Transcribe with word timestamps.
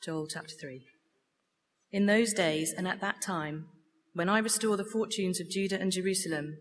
Joel 0.00 0.28
chapter 0.28 0.54
3. 0.54 0.86
In 1.90 2.06
those 2.06 2.32
days 2.32 2.72
and 2.72 2.86
at 2.86 3.00
that 3.00 3.20
time, 3.20 3.66
when 4.12 4.28
I 4.28 4.38
restore 4.38 4.76
the 4.76 4.84
fortunes 4.84 5.40
of 5.40 5.50
Judah 5.50 5.80
and 5.80 5.90
Jerusalem, 5.90 6.58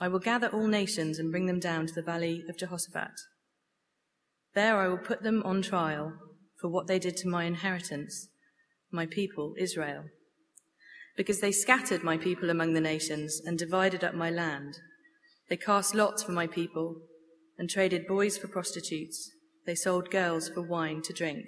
I 0.00 0.08
will 0.08 0.18
gather 0.18 0.48
all 0.48 0.66
nations 0.66 1.20
and 1.20 1.30
bring 1.30 1.46
them 1.46 1.60
down 1.60 1.86
to 1.86 1.94
the 1.94 2.02
valley 2.02 2.44
of 2.48 2.58
Jehoshaphat. 2.58 3.12
There 4.54 4.76
I 4.76 4.88
will 4.88 4.98
put 4.98 5.22
them 5.22 5.40
on 5.44 5.62
trial 5.62 6.14
for 6.60 6.68
what 6.68 6.88
they 6.88 6.98
did 6.98 7.16
to 7.18 7.28
my 7.28 7.44
inheritance, 7.44 8.28
my 8.90 9.06
people, 9.06 9.54
Israel, 9.56 10.06
because 11.16 11.40
they 11.40 11.52
scattered 11.52 12.02
my 12.02 12.16
people 12.16 12.50
among 12.50 12.74
the 12.74 12.80
nations 12.80 13.40
and 13.44 13.56
divided 13.56 14.02
up 14.02 14.14
my 14.14 14.30
land. 14.30 14.78
They 15.48 15.56
cast 15.56 15.94
lots 15.94 16.24
for 16.24 16.32
my 16.32 16.48
people 16.48 16.96
and 17.56 17.70
traded 17.70 18.08
boys 18.08 18.36
for 18.36 18.48
prostitutes. 18.48 19.30
They 19.64 19.76
sold 19.76 20.10
girls 20.10 20.48
for 20.48 20.62
wine 20.62 21.02
to 21.02 21.12
drink. 21.12 21.46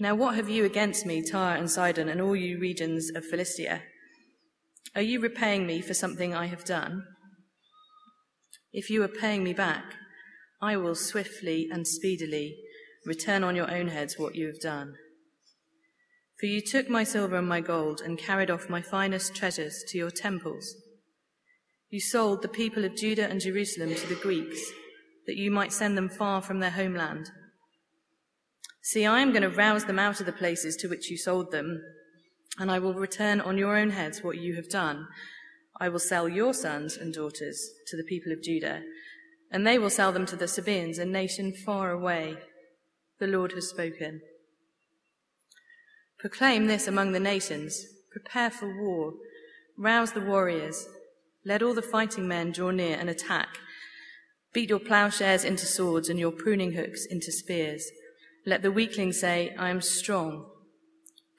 Now, 0.00 0.14
what 0.14 0.36
have 0.36 0.48
you 0.48 0.64
against 0.64 1.06
me, 1.06 1.22
Tyre 1.22 1.56
and 1.56 1.68
Sidon, 1.68 2.08
and 2.08 2.20
all 2.20 2.36
you 2.36 2.58
regions 2.58 3.10
of 3.14 3.24
Philistia? 3.24 3.82
Are 4.94 5.02
you 5.02 5.18
repaying 5.20 5.66
me 5.66 5.80
for 5.80 5.92
something 5.92 6.34
I 6.34 6.46
have 6.46 6.64
done? 6.64 7.04
If 8.72 8.90
you 8.90 9.02
are 9.02 9.08
paying 9.08 9.42
me 9.42 9.52
back, 9.52 9.84
I 10.62 10.76
will 10.76 10.94
swiftly 10.94 11.68
and 11.70 11.86
speedily 11.86 12.56
return 13.06 13.42
on 13.42 13.56
your 13.56 13.70
own 13.70 13.88
heads 13.88 14.18
what 14.18 14.36
you 14.36 14.46
have 14.46 14.60
done. 14.60 14.94
For 16.38 16.46
you 16.46 16.60
took 16.60 16.88
my 16.88 17.02
silver 17.02 17.36
and 17.36 17.48
my 17.48 17.60
gold 17.60 18.00
and 18.00 18.18
carried 18.18 18.50
off 18.50 18.68
my 18.68 18.80
finest 18.80 19.34
treasures 19.34 19.82
to 19.88 19.98
your 19.98 20.10
temples. 20.10 20.76
You 21.90 22.00
sold 22.00 22.42
the 22.42 22.48
people 22.48 22.84
of 22.84 22.94
Judah 22.94 23.28
and 23.28 23.40
Jerusalem 23.40 23.94
to 23.94 24.06
the 24.06 24.14
Greeks, 24.14 24.60
that 25.26 25.36
you 25.36 25.50
might 25.50 25.72
send 25.72 25.96
them 25.96 26.08
far 26.08 26.40
from 26.40 26.60
their 26.60 26.70
homeland. 26.70 27.30
See, 28.82 29.04
I 29.04 29.20
am 29.20 29.30
going 29.32 29.42
to 29.42 29.50
rouse 29.50 29.84
them 29.84 29.98
out 29.98 30.20
of 30.20 30.26
the 30.26 30.32
places 30.32 30.76
to 30.76 30.88
which 30.88 31.10
you 31.10 31.16
sold 31.16 31.50
them, 31.50 31.82
and 32.58 32.70
I 32.70 32.78
will 32.78 32.94
return 32.94 33.40
on 33.40 33.58
your 33.58 33.76
own 33.76 33.90
heads 33.90 34.22
what 34.22 34.38
you 34.38 34.56
have 34.56 34.68
done. 34.68 35.06
I 35.80 35.88
will 35.88 35.98
sell 35.98 36.28
your 36.28 36.54
sons 36.54 36.96
and 36.96 37.12
daughters 37.12 37.70
to 37.86 37.96
the 37.96 38.04
people 38.04 38.32
of 38.32 38.42
Judah, 38.42 38.82
and 39.50 39.66
they 39.66 39.78
will 39.78 39.90
sell 39.90 40.12
them 40.12 40.26
to 40.26 40.36
the 40.36 40.48
Sabaeans, 40.48 40.98
a 40.98 41.04
nation 41.04 41.52
far 41.52 41.90
away. 41.90 42.36
The 43.18 43.26
Lord 43.26 43.52
has 43.52 43.68
spoken. 43.68 44.20
Proclaim 46.18 46.66
this 46.66 46.88
among 46.88 47.12
the 47.12 47.20
nations. 47.20 47.86
Prepare 48.10 48.50
for 48.50 48.82
war. 48.82 49.12
Rouse 49.76 50.12
the 50.12 50.20
warriors. 50.20 50.88
Let 51.44 51.62
all 51.62 51.74
the 51.74 51.82
fighting 51.82 52.26
men 52.26 52.50
draw 52.50 52.70
near 52.70 52.96
and 52.98 53.08
attack. 53.08 53.58
Beat 54.52 54.70
your 54.70 54.80
plowshares 54.80 55.44
into 55.44 55.66
swords 55.66 56.08
and 56.08 56.18
your 56.18 56.32
pruning 56.32 56.72
hooks 56.72 57.06
into 57.06 57.30
spears. 57.30 57.88
Let 58.46 58.62
the 58.62 58.72
weakling 58.72 59.12
say, 59.12 59.54
I 59.58 59.70
am 59.70 59.80
strong. 59.80 60.46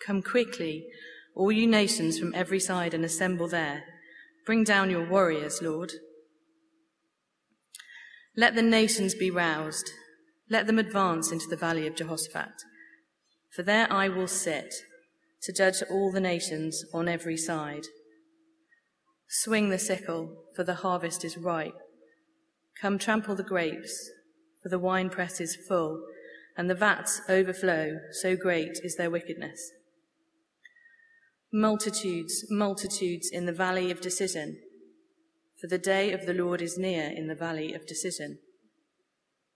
Come 0.06 0.22
quickly, 0.22 0.88
all 1.36 1.52
you 1.52 1.68
nations 1.68 2.20
from 2.20 2.34
every 2.36 2.60
side, 2.60 2.94
and 2.94 3.04
assemble 3.04 3.48
there. 3.48 3.84
Bring 4.46 4.64
down 4.64 4.90
your 4.90 5.08
warriors, 5.08 5.62
Lord. 5.62 5.94
Let 8.36 8.56
the 8.56 8.62
nations 8.62 9.16
be 9.16 9.32
roused. 9.32 9.90
Let 10.50 10.68
them 10.68 10.80
advance 10.80 11.32
into 11.32 11.48
the 11.48 11.58
valley 11.58 11.88
of 11.88 11.96
Jehoshaphat. 11.96 12.64
For 13.56 13.64
there 13.64 13.92
I 13.92 14.10
will 14.10 14.28
sit 14.28 14.74
to 15.44 15.54
judge 15.54 15.82
all 15.90 16.12
the 16.12 16.20
nations 16.20 16.84
on 16.94 17.08
every 17.08 17.38
side. 17.38 17.86
Swing 19.28 19.70
the 19.70 19.80
sickle, 19.80 20.44
for 20.56 20.64
the 20.64 20.76
harvest 20.76 21.24
is 21.24 21.38
ripe. 21.38 21.78
Come 22.82 22.98
trample 22.98 23.36
the 23.36 23.44
grapes, 23.44 24.10
for 24.62 24.70
the 24.70 24.80
winepress 24.80 25.40
is 25.40 25.56
full 25.68 26.02
and 26.58 26.70
the 26.70 26.76
vats 26.76 27.22
overflow, 27.30 27.98
so 28.12 28.36
great 28.36 28.80
is 28.84 28.96
their 28.96 29.10
wickedness. 29.10 29.72
Multitudes, 31.52 32.46
multitudes 32.50 33.30
in 33.32 33.46
the 33.46 33.54
valley 33.54 33.90
of 33.92 34.02
decision, 34.02 34.60
for 35.60 35.68
the 35.68 35.78
day 35.78 36.12
of 36.12 36.26
the 36.26 36.34
Lord 36.34 36.62
is 36.62 36.78
near 36.78 37.10
in 37.10 37.28
the 37.28 37.36
valley 37.36 37.74
of 37.74 37.88
decision. 37.88 38.40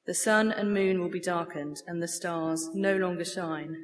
The 0.06 0.14
sun 0.14 0.52
and 0.52 0.74
moon 0.74 1.00
will 1.00 1.10
be 1.10 1.20
darkened, 1.20 1.78
and 1.88 2.02
the 2.02 2.08
stars 2.08 2.70
no 2.74 2.98
longer 2.98 3.24
shine. 3.24 3.76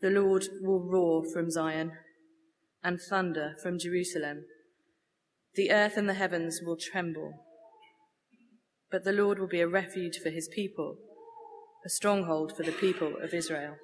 The 0.00 0.10
Lord 0.10 0.46
will 0.60 0.80
roar 0.80 1.24
from 1.32 1.50
Zion 1.50 1.92
and 2.82 3.00
thunder 3.00 3.54
from 3.62 3.78
Jerusalem. 3.78 4.44
The 5.54 5.70
earth 5.70 5.96
and 5.96 6.08
the 6.08 6.14
heavens 6.14 6.60
will 6.64 6.76
tremble. 6.76 7.44
But 8.90 9.04
the 9.04 9.12
Lord 9.12 9.38
will 9.38 9.48
be 9.48 9.60
a 9.60 9.68
refuge 9.68 10.18
for 10.18 10.30
his 10.30 10.48
people 10.48 10.96
a 11.84 11.88
stronghold 11.88 12.56
for 12.56 12.62
the 12.62 12.72
people 12.72 13.14
of 13.22 13.34
Israel. 13.34 13.76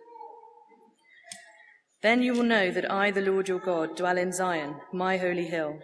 Then 2.02 2.22
you 2.22 2.32
will 2.32 2.44
know 2.44 2.70
that 2.70 2.90
I, 2.90 3.10
the 3.10 3.20
Lord 3.20 3.48
your 3.48 3.58
God, 3.58 3.96
dwell 3.96 4.18
in 4.18 4.32
Zion, 4.32 4.76
my 4.92 5.16
holy 5.16 5.46
hill. 5.46 5.80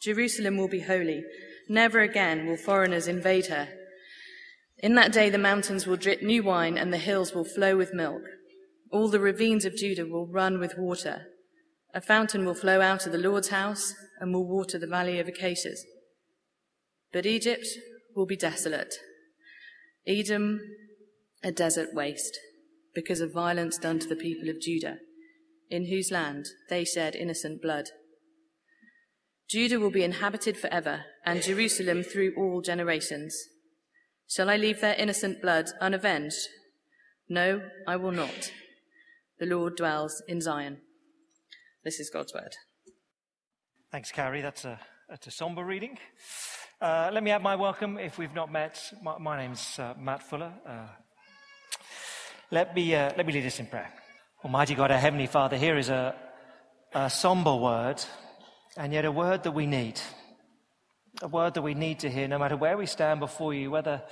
Jerusalem 0.00 0.58
will 0.58 0.68
be 0.68 0.80
holy. 0.80 1.24
Never 1.68 2.00
again 2.00 2.46
will 2.46 2.58
foreigners 2.58 3.08
invade 3.08 3.46
her. 3.46 3.68
In 4.78 4.94
that 4.96 5.12
day 5.12 5.30
the 5.30 5.38
mountains 5.38 5.86
will 5.86 5.96
drip 5.96 6.22
new 6.22 6.42
wine 6.42 6.76
and 6.76 6.92
the 6.92 6.98
hills 6.98 7.32
will 7.32 7.44
flow 7.44 7.76
with 7.76 7.94
milk. 7.94 8.22
All 8.92 9.08
the 9.08 9.20
ravines 9.20 9.64
of 9.64 9.76
Judah 9.76 10.04
will 10.04 10.26
run 10.26 10.58
with 10.58 10.76
water. 10.76 11.22
A 11.94 12.00
fountain 12.02 12.44
will 12.44 12.54
flow 12.54 12.82
out 12.82 13.06
of 13.06 13.12
the 13.12 13.18
Lord's 13.18 13.48
house 13.48 13.94
and 14.20 14.34
will 14.34 14.46
water 14.46 14.78
the 14.78 14.86
valley 14.86 15.18
of 15.18 15.28
acacias. 15.28 15.82
But 17.12 17.24
Egypt 17.24 17.66
will 18.14 18.26
be 18.26 18.36
desolate. 18.36 18.94
Edom 20.06 20.60
a 21.44 21.52
desert 21.52 21.94
waste 21.94 22.38
because 22.94 23.20
of 23.20 23.32
violence 23.32 23.76
done 23.76 23.98
to 23.98 24.08
the 24.08 24.16
people 24.16 24.48
of 24.48 24.60
Judah, 24.60 24.96
in 25.70 25.86
whose 25.86 26.10
land 26.10 26.46
they 26.70 26.84
shed 26.84 27.14
innocent 27.14 27.60
blood. 27.60 27.90
Judah 29.48 29.78
will 29.78 29.90
be 29.90 30.02
inhabited 30.02 30.56
forever, 30.56 31.04
and 31.24 31.42
Jerusalem 31.42 32.02
through 32.02 32.32
all 32.36 32.62
generations. 32.62 33.36
Shall 34.28 34.48
I 34.48 34.56
leave 34.56 34.80
their 34.80 34.94
innocent 34.94 35.42
blood 35.42 35.66
unavenged? 35.80 36.48
No, 37.28 37.62
I 37.86 37.96
will 37.96 38.12
not. 38.12 38.52
The 39.38 39.46
Lord 39.46 39.76
dwells 39.76 40.22
in 40.26 40.40
Zion. 40.40 40.78
This 41.84 42.00
is 42.00 42.10
God's 42.10 42.32
word. 42.32 42.54
Thanks, 43.92 44.10
Carrie. 44.10 44.40
That's 44.40 44.64
a, 44.64 44.80
that's 45.08 45.26
a 45.26 45.30
somber 45.30 45.64
reading. 45.64 45.98
Uh, 46.80 47.10
let 47.12 47.22
me 47.22 47.30
add 47.30 47.42
my 47.42 47.54
welcome 47.54 47.98
if 47.98 48.18
we've 48.18 48.34
not 48.34 48.50
met. 48.50 48.80
My, 49.02 49.18
my 49.18 49.36
name's 49.36 49.78
uh, 49.78 49.94
Matt 49.98 50.22
Fuller. 50.22 50.52
Uh, 50.66 50.86
let 52.50 52.74
me, 52.74 52.94
uh, 52.94 53.12
let 53.16 53.26
me 53.26 53.32
lead 53.32 53.46
us 53.46 53.58
in 53.58 53.66
prayer. 53.66 53.90
Almighty 54.44 54.74
God, 54.74 54.90
our 54.90 54.98
Heavenly 54.98 55.26
Father, 55.26 55.56
here 55.56 55.78
is 55.78 55.88
a, 55.88 56.14
a 56.92 57.08
somber 57.08 57.54
word, 57.54 58.02
and 58.76 58.92
yet 58.92 59.04
a 59.04 59.12
word 59.12 59.42
that 59.44 59.52
we 59.52 59.66
need. 59.66 60.00
A 61.22 61.28
word 61.28 61.54
that 61.54 61.62
we 61.62 61.74
need 61.74 62.00
to 62.00 62.10
hear 62.10 62.28
no 62.28 62.38
matter 62.38 62.56
where 62.56 62.76
we 62.76 62.86
stand 62.86 63.20
before 63.20 63.54
you, 63.54 63.70
whether 63.70 64.02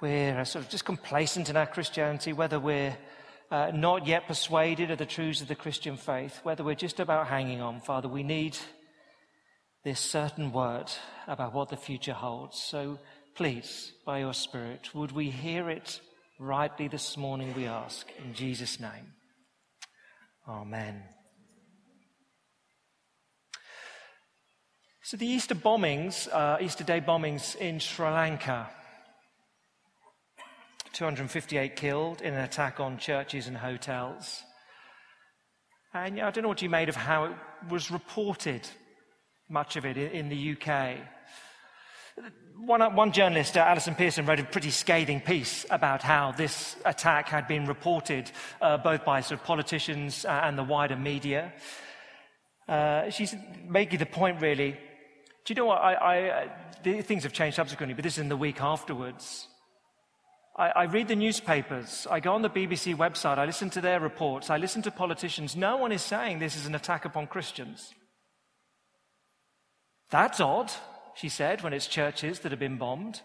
we're 0.00 0.44
sort 0.44 0.64
of 0.64 0.70
just 0.70 0.84
complacent 0.84 1.50
in 1.50 1.56
our 1.56 1.66
Christianity, 1.66 2.32
whether 2.32 2.60
we're 2.60 2.96
uh, 3.50 3.72
not 3.74 4.06
yet 4.06 4.26
persuaded 4.26 4.90
of 4.90 4.98
the 4.98 5.06
truths 5.06 5.40
of 5.40 5.48
the 5.48 5.54
Christian 5.54 5.96
faith, 5.96 6.40
whether 6.42 6.62
we're 6.62 6.74
just 6.74 7.00
about 7.00 7.26
hanging 7.26 7.60
on. 7.60 7.80
Father, 7.80 8.08
we 8.08 8.22
need 8.22 8.56
this 9.84 10.00
certain 10.00 10.52
word 10.52 10.90
about 11.26 11.52
what 11.52 11.68
the 11.68 11.76
future 11.76 12.12
holds. 12.12 12.58
So 12.58 12.98
please, 13.34 13.92
by 14.06 14.20
your 14.20 14.34
Spirit, 14.34 14.94
would 14.94 15.12
we 15.12 15.30
hear 15.30 15.68
it 15.70 16.00
rightly 16.44 16.88
this 16.88 17.16
morning, 17.16 17.54
we 17.54 17.66
ask. 17.66 18.06
In 18.24 18.34
Jesus' 18.34 18.78
name. 18.78 19.14
Amen. 20.46 21.02
So, 25.02 25.16
the 25.16 25.26
Easter 25.26 25.54
bombings, 25.54 26.28
uh, 26.32 26.58
Easter 26.60 26.84
Day 26.84 27.00
bombings 27.00 27.56
in 27.56 27.78
Sri 27.78 28.06
Lanka 28.06 28.68
258 30.92 31.76
killed 31.76 32.20
in 32.22 32.34
an 32.34 32.40
attack 32.40 32.78
on 32.78 32.98
churches 32.98 33.46
and 33.46 33.56
hotels. 33.56 34.42
And 35.92 36.20
I 36.20 36.30
don't 36.30 36.42
know 36.42 36.48
what 36.48 36.62
you 36.62 36.70
made 36.70 36.88
of 36.88 36.96
how 36.96 37.24
it 37.24 37.32
was 37.68 37.90
reported, 37.90 38.68
much 39.48 39.76
of 39.76 39.86
it 39.86 39.96
in, 39.96 40.10
in 40.10 40.28
the 40.28 40.52
UK. 40.52 40.98
One, 42.56 42.94
one 42.94 43.12
journalist, 43.12 43.56
uh, 43.56 43.60
Allison 43.60 43.94
Pearson, 43.94 44.24
wrote 44.24 44.40
a 44.40 44.44
pretty 44.44 44.70
scathing 44.70 45.20
piece 45.20 45.66
about 45.70 46.02
how 46.02 46.32
this 46.32 46.76
attack 46.84 47.28
had 47.28 47.48
been 47.48 47.66
reported 47.66 48.30
uh, 48.62 48.78
both 48.78 49.04
by 49.04 49.20
sort 49.20 49.40
of 49.40 49.46
politicians 49.46 50.24
uh, 50.24 50.40
and 50.44 50.56
the 50.56 50.62
wider 50.62 50.96
media. 50.96 51.52
Uh, 52.68 53.10
she's 53.10 53.34
making 53.66 53.98
the 53.98 54.06
point, 54.06 54.40
really. 54.40 54.72
Do 55.44 55.52
you 55.52 55.56
know 55.56 55.66
what? 55.66 55.82
I, 55.82 55.94
I, 55.94 56.30
uh, 56.44 57.02
things 57.02 57.24
have 57.24 57.32
changed 57.32 57.56
subsequently, 57.56 57.94
but 57.94 58.04
this 58.04 58.14
is 58.14 58.20
in 58.20 58.28
the 58.28 58.36
week 58.36 58.62
afterwards. 58.62 59.48
I, 60.56 60.68
I 60.68 60.82
read 60.84 61.08
the 61.08 61.16
newspapers. 61.16 62.06
I 62.10 62.20
go 62.20 62.32
on 62.32 62.42
the 62.42 62.50
BBC 62.50 62.96
website. 62.96 63.38
I 63.38 63.44
listen 63.44 63.68
to 63.70 63.80
their 63.80 63.98
reports. 63.98 64.48
I 64.48 64.56
listen 64.56 64.80
to 64.82 64.90
politicians. 64.90 65.56
No 65.56 65.76
one 65.76 65.90
is 65.90 66.02
saying 66.02 66.38
this 66.38 66.56
is 66.56 66.66
an 66.66 66.76
attack 66.76 67.04
upon 67.04 67.26
Christians. 67.26 67.92
That's 70.10 70.40
odd 70.40 70.70
she 71.14 71.28
said, 71.28 71.62
when 71.62 71.72
it's 71.72 71.86
churches 71.86 72.40
that 72.40 72.52
have 72.52 72.58
been 72.58 72.78
bombed. 72.78 73.20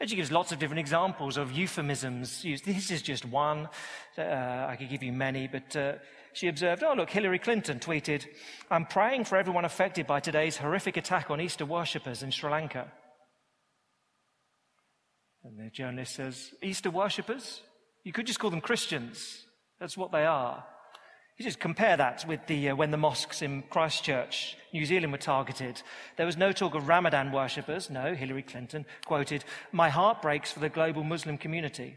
And 0.00 0.08
she 0.08 0.16
gives 0.16 0.30
lots 0.30 0.52
of 0.52 0.58
different 0.58 0.80
examples 0.80 1.36
of 1.36 1.50
euphemisms. 1.50 2.42
This 2.64 2.90
is 2.90 3.02
just 3.02 3.24
one. 3.24 3.68
Uh, 4.16 4.22
I 4.22 4.76
could 4.78 4.88
give 4.88 5.02
you 5.02 5.12
many, 5.12 5.48
but 5.48 5.74
uh, 5.74 5.94
she 6.32 6.46
observed, 6.46 6.84
oh, 6.84 6.94
look, 6.94 7.10
Hillary 7.10 7.40
Clinton 7.40 7.80
tweeted, 7.80 8.24
I'm 8.70 8.86
praying 8.86 9.24
for 9.24 9.36
everyone 9.36 9.64
affected 9.64 10.06
by 10.06 10.20
today's 10.20 10.56
horrific 10.56 10.96
attack 10.96 11.30
on 11.30 11.40
Easter 11.40 11.66
worshippers 11.66 12.22
in 12.22 12.30
Sri 12.30 12.50
Lanka. 12.50 12.92
And 15.42 15.58
the 15.58 15.70
journalist 15.70 16.14
says, 16.14 16.52
Easter 16.62 16.90
worshippers? 16.90 17.62
You 18.04 18.12
could 18.12 18.26
just 18.26 18.38
call 18.38 18.50
them 18.50 18.60
Christians. 18.60 19.46
That's 19.80 19.96
what 19.96 20.12
they 20.12 20.26
are. 20.26 20.64
You 21.38 21.44
just 21.44 21.60
compare 21.60 21.96
that 21.96 22.24
with 22.26 22.44
the, 22.48 22.70
uh, 22.70 22.76
when 22.76 22.90
the 22.90 22.96
mosques 22.96 23.42
in 23.42 23.62
Christchurch, 23.70 24.56
New 24.72 24.84
Zealand 24.84 25.12
were 25.12 25.18
targeted. 25.18 25.80
There 26.16 26.26
was 26.26 26.36
no 26.36 26.50
talk 26.50 26.74
of 26.74 26.88
Ramadan 26.88 27.30
worshippers. 27.30 27.88
No, 27.88 28.12
Hillary 28.12 28.42
Clinton 28.42 28.84
quoted, 29.06 29.44
My 29.70 29.88
heart 29.88 30.20
breaks 30.20 30.50
for 30.50 30.58
the 30.58 30.68
global 30.68 31.04
Muslim 31.04 31.38
community. 31.38 31.96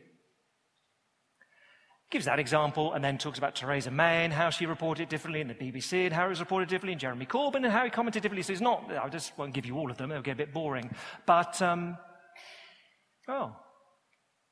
Gives 2.11 2.25
that 2.25 2.37
example 2.37 2.93
and 2.93 3.03
then 3.03 3.17
talks 3.17 3.39
about 3.39 3.55
Theresa 3.55 3.89
May 3.89 4.25
and 4.25 4.33
how 4.33 4.51
she 4.51 4.67
reported 4.67 5.09
differently 5.09 5.41
in 5.41 5.47
the 5.47 5.55
BBC 5.55 6.05
and 6.05 6.13
how 6.13 6.27
it 6.27 6.29
was 6.29 6.39
reported 6.39 6.69
differently 6.69 6.93
in 6.93 6.99
Jeremy 6.99 7.25
Corbyn 7.25 7.63
and 7.63 7.71
how 7.71 7.83
he 7.83 7.89
commented 7.89 8.21
differently. 8.21 8.43
So 8.43 8.53
it's 8.53 8.61
not, 8.61 8.91
I 8.91 9.09
just 9.09 9.35
won't 9.39 9.55
give 9.55 9.65
you 9.65 9.75
all 9.75 9.89
of 9.89 9.97
them, 9.97 10.11
it'll 10.11 10.21
get 10.21 10.33
a 10.33 10.35
bit 10.35 10.53
boring. 10.53 10.93
But, 11.25 11.59
um, 11.63 11.97
oh, 13.27 13.55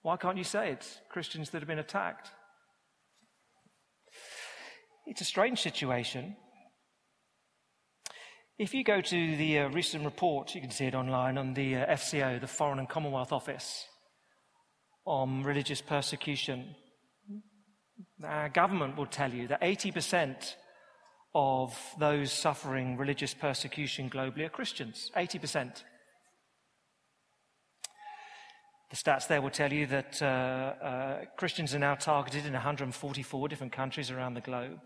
why 0.02 0.18
can't 0.18 0.38
you 0.38 0.44
say 0.44 0.72
it's 0.72 1.00
Christians 1.10 1.52
that 1.52 1.60
have 1.60 1.68
been 1.68 1.78
attacked? 1.78 2.32
It's 5.10 5.22
a 5.22 5.26
strange 5.26 5.60
situation. 5.60 6.36
If 8.60 8.76
you 8.76 8.84
go 8.84 9.02
to 9.02 9.36
the 9.38 9.58
uh, 9.58 9.70
recent 9.70 10.06
report, 10.06 10.54
you 10.54 10.62
can 10.62 10.70
see 10.70 10.86
it 10.86 10.94
online 10.94 11.40
on 11.40 11.56
the 11.56 11.78
uh, 11.78 11.96
FCO, 11.96 12.40
the 12.40 12.46
Foreign 12.46 12.78
and 12.78 12.88
Commonwealth 12.88 13.32
Office, 13.32 13.88
on 15.06 15.42
religious 15.42 15.82
persecution. 15.82 16.76
Our 18.24 18.50
government 18.50 18.98
will 18.98 19.08
tell 19.08 19.34
you 19.34 19.48
that 19.48 19.62
80% 19.62 20.54
of 21.34 21.76
those 21.98 22.32
suffering 22.32 22.96
religious 22.96 23.34
persecution 23.34 24.12
globally 24.12 24.46
are 24.46 24.50
Christians. 24.50 25.10
80%. 25.18 25.82
The 28.92 28.96
stats 28.96 29.28
there 29.28 29.42
will 29.42 29.50
tell 29.50 29.74
you 29.74 29.88
that 29.88 30.22
uh, 30.22 30.26
uh, 30.26 31.18
Christians 31.36 31.74
are 31.74 31.80
now 31.80 31.96
targeted 31.96 32.46
in 32.46 32.54
144 32.54 33.48
different 33.48 33.74
countries 33.74 34.12
around 34.12 34.36
the 34.36 34.42
globe. 34.42 34.80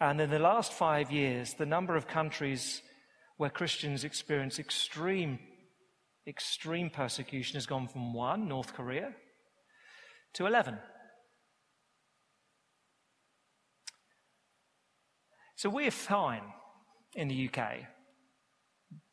And 0.00 0.20
in 0.20 0.30
the 0.30 0.38
last 0.38 0.72
five 0.72 1.10
years, 1.10 1.54
the 1.54 1.66
number 1.66 1.94
of 1.94 2.08
countries 2.08 2.80
where 3.36 3.50
Christians 3.50 4.02
experience 4.02 4.58
extreme, 4.58 5.38
extreme 6.26 6.88
persecution 6.88 7.54
has 7.54 7.66
gone 7.66 7.86
from 7.86 8.14
one, 8.14 8.48
North 8.48 8.72
Korea, 8.72 9.12
to 10.34 10.46
11. 10.46 10.78
So 15.56 15.68
we're 15.68 15.90
fine 15.90 16.44
in 17.14 17.28
the 17.28 17.48
UK, 17.48 17.80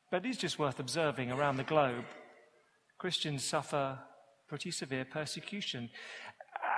but 0.09 0.25
it 0.25 0.29
is 0.29 0.37
just 0.37 0.57
worth 0.57 0.79
observing 0.79 1.31
around 1.31 1.57
the 1.57 1.63
globe. 1.63 2.05
Christians 2.97 3.43
suffer 3.43 3.99
pretty 4.47 4.71
severe 4.71 5.03
persecution 5.03 5.89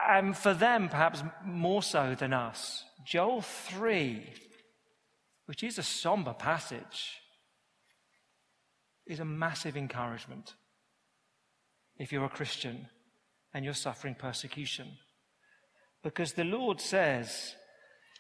and 0.10 0.36
for 0.36 0.54
them, 0.54 0.90
perhaps 0.90 1.24
more 1.46 1.84
so 1.84 2.16
than 2.16 2.34
us, 2.34 2.84
Joel 3.06 3.42
3, 3.42 4.26
which 5.46 5.64
is 5.64 5.78
a 5.78 5.84
somber 5.84 6.34
passage, 6.34 7.22
is 9.06 9.20
a 9.20 9.26
massive 9.26 9.78
encouragement 9.78 10.56
if 11.98 12.12
you're 12.12 12.26
a 12.26 12.30
Christian 12.30 12.88
and 13.54 13.64
you're 13.64 13.74
suffering 13.74 14.16
persecution. 14.16 14.88
Because 16.04 16.34
the 16.34 16.44
Lord 16.44 16.80
says, 16.80 17.56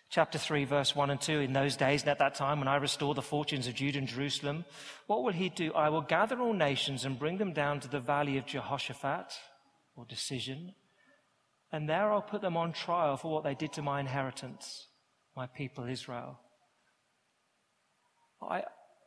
chapter 0.09 0.37
3, 0.37 0.65
verse 0.65 0.95
1 0.95 1.09
and 1.09 1.21
2, 1.21 1.39
in 1.39 1.53
those 1.53 1.75
days 1.75 2.01
and 2.01 2.09
at 2.09 2.19
that 2.19 2.35
time 2.35 2.59
when 2.59 2.67
I 2.67 2.75
restore 2.75 3.13
the 3.13 3.21
fortunes 3.21 3.67
of 3.67 3.75
Judah 3.75 3.99
and 3.99 4.07
Jerusalem, 4.07 4.65
what 5.07 5.23
will 5.23 5.33
he 5.33 5.49
do? 5.49 5.73
I 5.73 5.89
will 5.89 6.01
gather 6.01 6.39
all 6.39 6.53
nations 6.53 7.05
and 7.05 7.17
bring 7.17 7.37
them 7.37 7.53
down 7.53 7.79
to 7.79 7.87
the 7.87 7.99
valley 7.99 8.37
of 8.37 8.45
Jehoshaphat, 8.45 9.33
or 9.95 10.05
decision, 10.05 10.73
and 11.71 11.87
there 11.87 12.11
I'll 12.11 12.21
put 12.21 12.41
them 12.41 12.57
on 12.57 12.73
trial 12.73 13.17
for 13.17 13.31
what 13.31 13.43
they 13.43 13.55
did 13.55 13.73
to 13.73 13.81
my 13.81 13.99
inheritance, 13.99 14.87
my 15.35 15.47
people 15.47 15.85
Israel. 15.85 16.39
I, 18.41 18.63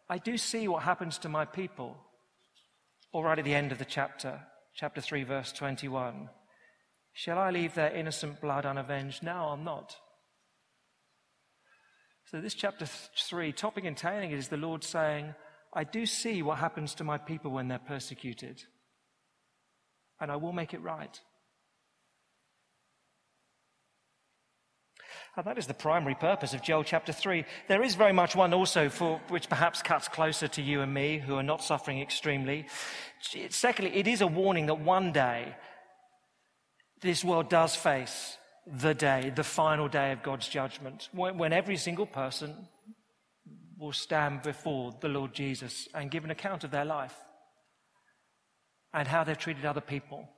I 0.08 0.18
do 0.18 0.36
see 0.36 0.68
what 0.68 0.82
happens 0.82 1.18
to 1.18 1.28
my 1.28 1.44
people. 1.44 1.96
All 3.12 3.24
right 3.24 3.38
at 3.38 3.44
the 3.44 3.54
end 3.54 3.72
of 3.72 3.78
the 3.78 3.84
chapter, 3.84 4.40
chapter 4.74 5.00
3, 5.00 5.24
verse 5.24 5.52
21. 5.52 6.28
Shall 7.14 7.38
I 7.38 7.50
leave 7.50 7.74
their 7.74 7.94
innocent 7.94 8.40
blood 8.40 8.64
unavenged? 8.64 9.22
No, 9.22 9.48
I'm 9.48 9.64
not. 9.64 9.96
So, 12.26 12.40
this 12.40 12.54
chapter 12.54 12.86
3, 12.86 13.52
topping 13.52 13.86
and 13.86 13.96
tailing 13.96 14.30
it 14.30 14.38
is 14.38 14.48
the 14.48 14.56
Lord 14.56 14.82
saying, 14.84 15.34
I 15.74 15.84
do 15.84 16.06
see 16.06 16.42
what 16.42 16.58
happens 16.58 16.94
to 16.94 17.04
my 17.04 17.18
people 17.18 17.50
when 17.50 17.68
they're 17.68 17.78
persecuted, 17.78 18.62
and 20.20 20.30
I 20.30 20.36
will 20.36 20.52
make 20.52 20.72
it 20.72 20.82
right. 20.82 21.20
And 25.34 25.46
that 25.46 25.56
is 25.56 25.66
the 25.66 25.74
primary 25.74 26.14
purpose 26.14 26.52
of 26.52 26.62
Joel 26.62 26.84
chapter 26.84 27.12
3. 27.12 27.44
There 27.66 27.82
is 27.82 27.94
very 27.94 28.12
much 28.12 28.36
one 28.36 28.52
also 28.52 28.90
for 28.90 29.18
which 29.28 29.48
perhaps 29.48 29.80
cuts 29.80 30.08
closer 30.08 30.46
to 30.48 30.62
you 30.62 30.82
and 30.82 30.92
me 30.92 31.18
who 31.18 31.36
are 31.36 31.42
not 31.42 31.64
suffering 31.64 32.00
extremely. 32.00 32.66
Secondly, 33.48 33.96
it 33.96 34.06
is 34.06 34.20
a 34.20 34.26
warning 34.26 34.66
that 34.66 34.80
one 34.80 35.10
day 35.12 35.54
this 37.00 37.24
world 37.24 37.48
does 37.48 37.74
face 37.74 38.36
the 38.66 38.92
day, 38.94 39.32
the 39.34 39.42
final 39.42 39.88
day 39.88 40.12
of 40.12 40.22
God's 40.22 40.48
judgment, 40.48 41.08
when, 41.12 41.38
when 41.38 41.52
every 41.52 41.78
single 41.78 42.06
person 42.06 42.68
will 43.78 43.92
stand 43.92 44.42
before 44.42 44.94
the 45.00 45.08
Lord 45.08 45.32
Jesus 45.32 45.88
and 45.94 46.10
give 46.10 46.24
an 46.24 46.30
account 46.30 46.62
of 46.62 46.70
their 46.70 46.84
life 46.84 47.16
and 48.92 49.08
how 49.08 49.24
they've 49.24 49.38
treated 49.38 49.64
other 49.64 49.80
people 49.80 50.28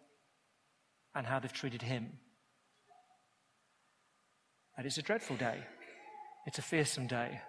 and 1.14 1.26
how 1.26 1.40
they've 1.40 1.52
treated 1.52 1.82
Him. 1.82 2.12
And 4.76 4.86
it's 4.86 4.98
a 4.98 5.02
dreadful 5.02 5.36
day. 5.36 5.58
It's 6.46 6.58
a 6.58 6.62
fearsome 6.62 7.06
day, 7.06 7.40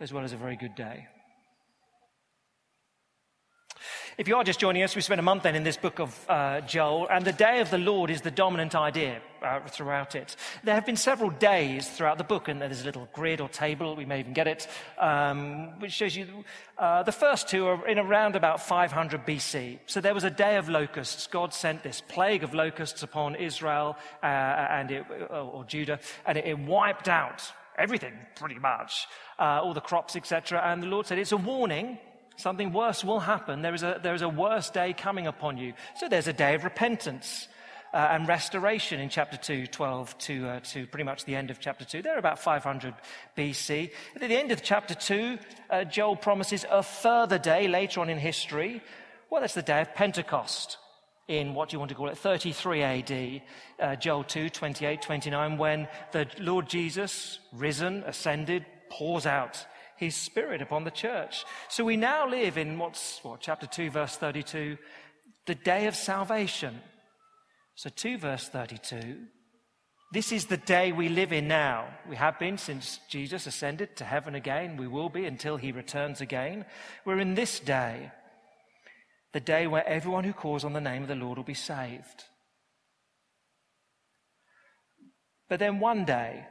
as 0.00 0.12
well 0.12 0.24
as 0.24 0.32
a 0.32 0.36
very 0.36 0.56
good 0.56 0.74
day. 0.74 1.06
If 4.18 4.28
you 4.28 4.36
are 4.36 4.44
just 4.44 4.60
joining 4.60 4.82
us, 4.82 4.94
we 4.94 5.00
spent 5.00 5.20
a 5.20 5.22
month 5.22 5.44
then 5.44 5.54
in 5.54 5.62
this 5.62 5.76
book 5.76 5.98
of 5.98 6.26
uh, 6.28 6.60
Joel, 6.62 7.08
and 7.08 7.24
the 7.24 7.32
day 7.32 7.60
of 7.60 7.70
the 7.70 7.78
Lord 7.78 8.10
is 8.10 8.20
the 8.20 8.30
dominant 8.30 8.74
idea 8.74 9.22
uh, 9.42 9.60
throughout 9.66 10.14
it. 10.14 10.36
There 10.64 10.74
have 10.74 10.86
been 10.86 10.96
several 10.96 11.30
days 11.30 11.88
throughout 11.88 12.18
the 12.18 12.24
book, 12.24 12.48
and 12.48 12.60
there's 12.60 12.82
a 12.82 12.84
little 12.84 13.08
grid 13.12 13.40
or 13.40 13.48
table, 13.48 13.96
we 13.96 14.04
may 14.04 14.20
even 14.20 14.32
get 14.32 14.46
it, 14.46 14.68
um, 14.98 15.78
which 15.80 15.92
shows 15.92 16.16
you 16.16 16.44
uh, 16.78 17.02
the 17.02 17.12
first 17.12 17.48
two 17.48 17.66
are 17.66 17.86
in 17.86 17.98
around 17.98 18.36
about 18.36 18.62
500 18.62 19.26
BC. 19.26 19.78
So 19.86 20.00
there 20.00 20.14
was 20.14 20.24
a 20.24 20.30
day 20.30 20.56
of 20.56 20.68
locusts. 20.68 21.26
God 21.26 21.52
sent 21.52 21.82
this 21.82 22.00
plague 22.00 22.42
of 22.42 22.54
locusts 22.54 23.02
upon 23.02 23.34
Israel 23.34 23.96
uh, 24.22 24.26
and 24.26 24.90
it, 24.90 25.04
or 25.30 25.64
Judah, 25.64 26.00
and 26.26 26.38
it, 26.38 26.46
it 26.46 26.58
wiped 26.58 27.08
out 27.08 27.52
everything 27.78 28.12
pretty 28.36 28.58
much, 28.58 29.06
uh, 29.38 29.60
all 29.62 29.74
the 29.74 29.80
crops, 29.80 30.16
etc. 30.16 30.60
And 30.64 30.82
the 30.82 30.86
Lord 30.86 31.06
said, 31.06 31.18
It's 31.18 31.32
a 31.32 31.36
warning 31.36 31.98
something 32.40 32.72
worse 32.72 33.04
will 33.04 33.20
happen. 33.20 33.62
There 33.62 33.74
is 33.74 33.82
a, 33.82 34.00
there 34.02 34.14
is 34.14 34.22
a 34.22 34.28
worse 34.28 34.70
day 34.70 34.92
coming 34.92 35.26
upon 35.26 35.58
you. 35.58 35.74
So 35.96 36.08
there's 36.08 36.28
a 36.28 36.32
day 36.32 36.54
of 36.54 36.64
repentance. 36.64 37.48
Uh, 37.92 38.08
and 38.12 38.28
restoration 38.28 39.00
in 39.00 39.08
chapter 39.08 39.36
2, 39.36 39.66
12 39.66 40.16
to, 40.18 40.48
uh, 40.48 40.60
to 40.60 40.86
pretty 40.86 41.02
much 41.02 41.24
the 41.24 41.34
end 41.34 41.50
of 41.50 41.58
chapter 41.58 41.84
2. 41.84 42.02
They're 42.02 42.18
about 42.18 42.38
500 42.38 42.94
BC. 43.36 43.90
At 44.14 44.20
the 44.20 44.38
end 44.38 44.52
of 44.52 44.62
chapter 44.62 44.94
2, 44.94 45.38
uh, 45.70 45.84
Joel 45.84 46.14
promises 46.14 46.64
a 46.70 46.84
further 46.84 47.36
day 47.36 47.66
later 47.66 48.00
on 48.00 48.08
in 48.08 48.18
history. 48.18 48.80
Well, 49.28 49.40
that's 49.40 49.54
the 49.54 49.62
day 49.62 49.80
of 49.80 49.92
Pentecost 49.94 50.78
in 51.30 51.54
what 51.54 51.68
do 51.68 51.74
you 51.74 51.78
want 51.78 51.88
to 51.90 51.94
call 51.94 52.08
it, 52.08 52.18
33 52.18 52.82
AD, 52.82 53.42
uh, 53.78 53.94
Joel 53.94 54.24
2, 54.24 54.50
28, 54.50 55.00
29, 55.00 55.58
when 55.58 55.88
the 56.10 56.26
Lord 56.40 56.68
Jesus, 56.68 57.38
risen, 57.52 58.02
ascended, 58.04 58.66
pours 58.90 59.26
out 59.26 59.64
his 59.96 60.16
spirit 60.16 60.60
upon 60.60 60.82
the 60.82 60.90
church. 60.90 61.44
So 61.68 61.84
we 61.84 61.96
now 61.96 62.28
live 62.28 62.58
in 62.58 62.78
what's 62.78 63.22
what, 63.22 63.40
chapter 63.40 63.68
2, 63.68 63.90
verse 63.90 64.16
32, 64.16 64.76
the 65.46 65.54
day 65.54 65.86
of 65.86 65.94
salvation. 65.94 66.80
So 67.80 67.88
2 67.88 68.18
verse 68.18 68.46
32, 68.46 69.16
this 70.12 70.32
is 70.32 70.44
the 70.44 70.58
day 70.58 70.92
we 70.92 71.08
live 71.08 71.32
in 71.32 71.48
now. 71.48 71.88
We 72.06 72.16
have 72.16 72.38
been 72.38 72.58
since 72.58 73.00
Jesus 73.08 73.46
ascended 73.46 73.96
to 73.96 74.04
heaven 74.04 74.34
again. 74.34 74.76
We 74.76 74.86
will 74.86 75.08
be 75.08 75.24
until 75.24 75.56
he 75.56 75.72
returns 75.72 76.20
again. 76.20 76.66
We're 77.06 77.20
in 77.20 77.36
this 77.36 77.58
day, 77.58 78.12
the 79.32 79.40
day 79.40 79.66
where 79.66 79.88
everyone 79.88 80.24
who 80.24 80.34
calls 80.34 80.62
on 80.62 80.74
the 80.74 80.80
name 80.82 81.00
of 81.00 81.08
the 81.08 81.14
Lord 81.14 81.38
will 81.38 81.44
be 81.44 81.54
saved. 81.54 82.24
But 85.48 85.58
then 85.58 85.80
one 85.80 86.04
day, 86.04 86.44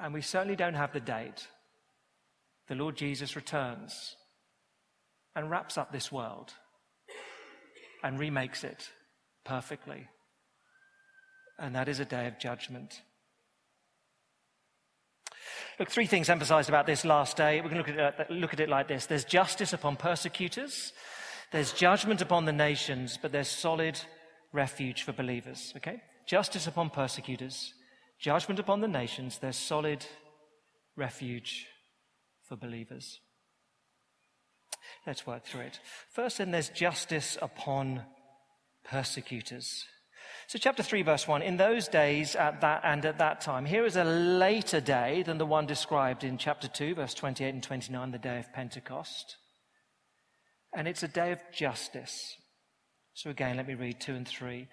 and 0.00 0.14
we 0.14 0.22
certainly 0.22 0.56
don't 0.56 0.72
have 0.72 0.94
the 0.94 0.98
date, 1.00 1.46
the 2.68 2.74
Lord 2.74 2.96
Jesus 2.96 3.36
returns 3.36 4.16
and 5.36 5.50
wraps 5.50 5.76
up 5.76 5.92
this 5.92 6.10
world. 6.10 6.54
and 8.02 8.18
remakes 8.18 8.64
it 8.64 8.88
perfectly. 9.44 10.06
And 11.58 11.74
that 11.74 11.88
is 11.88 12.00
a 12.00 12.04
day 12.04 12.26
of 12.26 12.38
judgment. 12.38 13.02
Look, 15.78 15.90
three 15.90 16.06
things 16.06 16.28
emphasized 16.28 16.68
about 16.68 16.86
this 16.86 17.04
last 17.04 17.36
day. 17.36 17.60
We 17.60 17.68
can 17.68 17.78
look 17.78 17.88
at, 17.88 17.98
uh, 17.98 18.12
it, 18.18 18.30
look 18.30 18.52
at 18.52 18.60
it 18.60 18.68
like 18.68 18.88
this 18.88 19.06
there's 19.06 19.24
justice 19.24 19.72
upon 19.72 19.96
persecutors, 19.96 20.92
there's 21.52 21.72
judgment 21.72 22.20
upon 22.20 22.44
the 22.44 22.52
nations, 22.52 23.18
but 23.20 23.32
there's 23.32 23.48
solid 23.48 24.00
refuge 24.52 25.02
for 25.02 25.12
believers. 25.12 25.72
Okay? 25.76 26.02
Justice 26.26 26.66
upon 26.66 26.90
persecutors, 26.90 27.74
judgment 28.18 28.60
upon 28.60 28.80
the 28.80 28.88
nations, 28.88 29.38
there's 29.38 29.56
solid 29.56 30.04
refuge 30.96 31.66
for 32.44 32.56
believers. 32.56 33.20
Let's 35.06 35.26
work 35.26 35.44
through 35.44 35.62
it. 35.62 35.80
First, 36.10 36.38
then, 36.38 36.50
there's 36.50 36.68
justice 36.68 37.38
upon 37.40 38.02
persecutors. 38.84 39.84
So, 40.48 40.58
chapter 40.58 40.82
3, 40.82 41.02
verse 41.02 41.28
1 41.28 41.42
In 41.42 41.58
those 41.58 41.88
days 41.88 42.34
at 42.34 42.62
that, 42.62 42.80
and 42.82 43.04
at 43.04 43.18
that 43.18 43.42
time, 43.42 43.66
here 43.66 43.84
is 43.84 43.96
a 43.96 44.04
later 44.04 44.80
day 44.80 45.22
than 45.22 45.36
the 45.36 45.44
one 45.44 45.66
described 45.66 46.24
in 46.24 46.38
chapter 46.38 46.66
2, 46.66 46.94
verse 46.94 47.12
28 47.12 47.52
and 47.52 47.62
29, 47.62 48.10
the 48.12 48.18
day 48.18 48.38
of 48.38 48.50
Pentecost. 48.54 49.36
And 50.74 50.88
it's 50.88 51.02
a 51.02 51.08
day 51.08 51.32
of 51.32 51.40
justice. 51.52 52.34
So, 53.12 53.28
again, 53.28 53.58
let 53.58 53.68
me 53.68 53.74
read 53.74 54.00
2 54.00 54.14
and 54.14 54.26
3. 54.26 54.68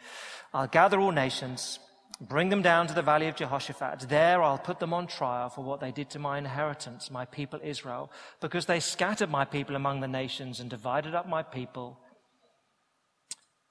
I'll 0.54 0.68
gather 0.68 0.98
all 0.98 1.12
nations 1.12 1.80
Bring 2.22 2.48
them 2.48 2.62
down 2.62 2.88
to 2.88 2.94
the 2.94 3.02
valley 3.02 3.28
of 3.28 3.36
Jehoshaphat. 3.36 4.08
There 4.08 4.42
I'll 4.42 4.58
put 4.58 4.80
them 4.80 4.94
on 4.94 5.06
trial 5.06 5.50
for 5.50 5.66
what 5.66 5.82
they 5.82 5.92
did 5.92 6.10
to 6.12 6.20
my 6.20 6.38
inheritance, 6.38 7.12
my 7.12 7.26
people 7.26 7.60
Israel, 7.62 8.10
because 8.40 8.68
they 8.68 8.80
scattered 8.80 9.30
my 9.30 9.44
people 9.44 9.76
among 9.76 10.00
the 10.00 10.08
nations 10.08 10.62
and 10.62 10.70
divided 10.70 11.14
up 11.14 11.28
my 11.28 11.44
people. 11.44 12.00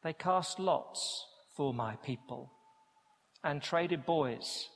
They 0.02 0.12
cast 0.12 0.60
lots 0.60 1.24
for 1.56 1.74
my 1.74 1.96
people 1.96 2.50
and 3.42 3.62
traded 3.62 4.06
boys 4.06 4.68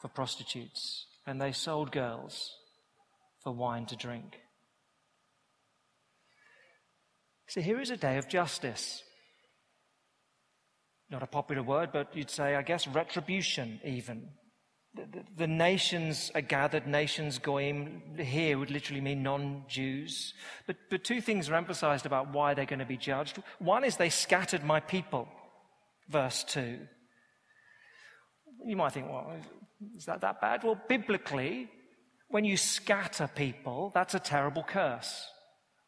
for 0.00 0.08
prostitutes, 0.08 1.06
and 1.26 1.40
they 1.40 1.52
sold 1.52 1.92
girls 1.92 2.50
for 3.42 3.52
wine 3.52 3.86
to 3.86 3.96
drink. 3.96 4.38
So 7.48 7.60
here 7.60 7.80
is 7.80 7.90
a 7.90 7.96
day 7.96 8.16
of 8.16 8.28
justice 8.28 9.02
not 11.10 11.22
a 11.22 11.26
popular 11.26 11.62
word, 11.62 11.90
but 11.92 12.14
you'd 12.16 12.30
say, 12.30 12.54
I 12.54 12.62
guess, 12.62 12.86
retribution 12.86 13.80
even. 13.84 14.28
The, 14.94 15.02
the, 15.02 15.24
the 15.38 15.46
nations 15.46 16.30
are 16.34 16.40
gathered, 16.40 16.86
nations 16.86 17.38
goyim 17.38 18.02
here 18.16 18.58
would 18.58 18.70
literally 18.70 19.00
mean 19.00 19.22
non 19.22 19.64
Jews. 19.68 20.34
But, 20.66 20.76
but 20.88 21.04
two 21.04 21.20
things 21.20 21.48
are 21.48 21.54
emphasized 21.54 22.06
about 22.06 22.32
why 22.32 22.54
they're 22.54 22.64
going 22.64 22.80
to 22.80 22.84
be 22.84 22.96
judged. 22.96 23.42
One 23.58 23.84
is 23.84 23.96
they 23.96 24.08
scattered 24.08 24.64
my 24.64 24.80
people, 24.80 25.28
verse 26.10 26.44
2. 26.44 26.78
You 28.66 28.76
might 28.76 28.92
think, 28.92 29.08
well, 29.08 29.32
is 29.96 30.04
that 30.06 30.20
that 30.20 30.40
bad? 30.40 30.64
Well, 30.64 30.80
biblically, 30.88 31.70
when 32.28 32.44
you 32.44 32.56
scatter 32.56 33.28
people, 33.34 33.90
that's 33.94 34.14
a 34.14 34.20
terrible 34.20 34.62
curse 34.62 35.26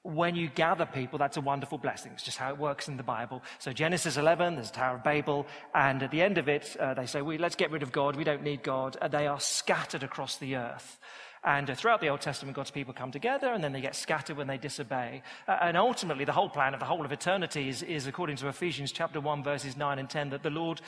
when 0.02 0.34
you 0.34 0.48
gather 0.48 0.84
people, 0.84 1.18
that's 1.18 1.36
a 1.36 1.40
wonderful 1.40 1.78
blessing. 1.78 2.12
It's 2.12 2.24
just 2.24 2.38
how 2.38 2.50
it 2.50 2.58
works 2.58 2.88
in 2.88 2.96
the 2.96 3.02
Bible. 3.02 3.42
So 3.58 3.72
Genesis 3.72 4.16
11, 4.16 4.56
there's 4.56 4.70
the 4.70 4.76
Tower 4.76 4.96
of 4.96 5.04
Babel, 5.04 5.46
and 5.74 6.02
at 6.02 6.10
the 6.10 6.22
end 6.22 6.38
of 6.38 6.48
it, 6.48 6.76
uh, 6.80 6.94
they 6.94 7.06
say, 7.06 7.22
we, 7.22 7.38
let's 7.38 7.54
get 7.54 7.70
rid 7.70 7.82
of 7.82 7.92
God. 7.92 8.16
We 8.16 8.24
don't 8.24 8.42
need 8.42 8.62
God. 8.62 8.96
And 9.00 9.12
they 9.12 9.28
are 9.28 9.38
scattered 9.38 10.02
across 10.02 10.38
the 10.38 10.56
earth. 10.56 10.98
And 11.44 11.68
uh, 11.68 11.74
throughout 11.74 12.00
the 12.00 12.08
Old 12.08 12.20
Testament, 12.20 12.56
God's 12.56 12.70
people 12.70 12.94
come 12.94 13.10
together, 13.10 13.52
and 13.52 13.62
then 13.62 13.72
they 13.72 13.80
get 13.80 13.96
scattered 13.96 14.36
when 14.36 14.46
they 14.46 14.58
disobey. 14.58 15.22
Uh, 15.48 15.58
and 15.62 15.76
ultimately, 15.76 16.24
the 16.24 16.32
whole 16.32 16.48
plan 16.48 16.74
of 16.74 16.80
the 16.80 16.86
whole 16.86 17.04
of 17.04 17.12
eternity 17.12 17.68
is, 17.68 17.82
is, 17.82 18.06
according 18.06 18.36
to 18.36 18.48
Ephesians 18.48 18.92
chapter 18.92 19.20
1, 19.20 19.42
verses 19.42 19.76
9 19.76 19.98
and 19.98 20.08
10, 20.08 20.30
that 20.30 20.42
the 20.42 20.50
Lord, 20.50 20.80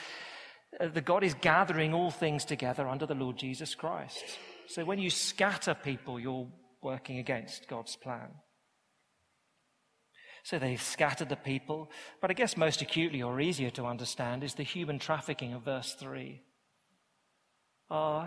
uh, 0.78 0.88
the 0.88 1.00
God 1.00 1.24
is 1.24 1.34
gathering 1.34 1.92
all 1.92 2.10
things 2.10 2.44
together 2.44 2.86
under 2.86 3.06
the 3.06 3.14
Lord 3.14 3.36
Jesus 3.36 3.74
Christ. 3.74 4.22
So 4.68 4.84
when 4.84 4.98
you 4.98 5.10
scatter 5.10 5.74
people, 5.74 6.20
you're 6.20 6.46
working 6.82 7.18
against 7.18 7.66
God's 7.68 7.96
plan. 7.96 8.28
So 10.44 10.58
they 10.58 10.76
scattered 10.76 11.30
the 11.30 11.36
people. 11.36 11.90
But 12.20 12.30
I 12.30 12.34
guess 12.34 12.56
most 12.56 12.82
acutely 12.82 13.22
or 13.22 13.40
easier 13.40 13.70
to 13.70 13.86
understand 13.86 14.44
is 14.44 14.54
the 14.54 14.62
human 14.62 14.98
trafficking 14.98 15.54
of 15.54 15.64
verse 15.64 15.94
3. 15.94 16.42
Uh, 17.90 18.26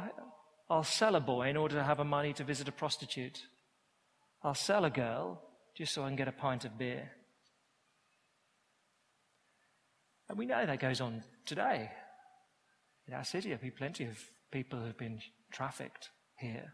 I'll 0.70 0.84
sell 0.84 1.16
a 1.16 1.22
boy 1.22 1.50
in 1.50 1.58
order 1.58 1.76
to 1.76 1.84
have 1.84 2.00
a 2.00 2.06
money 2.06 2.34
to 2.34 2.44
visit 2.44 2.68
a 2.68 2.72
prostitute. 2.72 3.42
I'll 4.44 4.54
sell 4.54 4.86
a 4.86 4.90
girl 4.90 5.42
just 5.76 5.94
so 5.94 6.04
I 6.04 6.08
can 6.08 6.16
get 6.16 6.28
a 6.28 6.34
pint 6.34 6.66
of 6.66 6.78
beer. 6.78 7.12
And 10.30 10.38
we 10.38 10.46
know 10.46 10.66
that 10.66 10.80
goes 10.80 11.00
on 11.00 11.24
today. 11.46 11.90
In 13.08 13.14
our 13.14 13.24
city, 13.24 13.50
There'll 13.50 13.64
be 13.64 13.72
plenty 13.72 14.04
of 14.06 14.20
people 14.52 14.80
who 14.80 14.86
have 14.86 14.98
been 14.98 15.22
trafficked 15.52 16.10
here. 16.38 16.74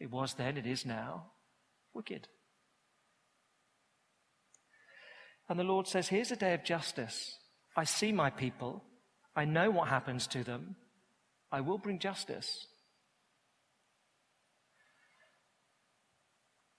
It 0.00 0.10
was 0.10 0.34
then, 0.34 0.56
it 0.56 0.66
is 0.66 0.84
now. 0.84 1.26
Wicked. 1.94 2.26
And 5.48 5.58
the 5.58 5.64
Lord 5.64 5.86
says, 5.86 6.08
Here's 6.08 6.32
a 6.32 6.36
day 6.36 6.54
of 6.54 6.64
justice. 6.64 7.38
I 7.76 7.84
see 7.84 8.10
my 8.10 8.30
people. 8.30 8.82
I 9.36 9.44
know 9.44 9.70
what 9.70 9.88
happens 9.88 10.26
to 10.28 10.42
them. 10.42 10.76
I 11.52 11.60
will 11.60 11.78
bring 11.78 11.98
justice. 11.98 12.66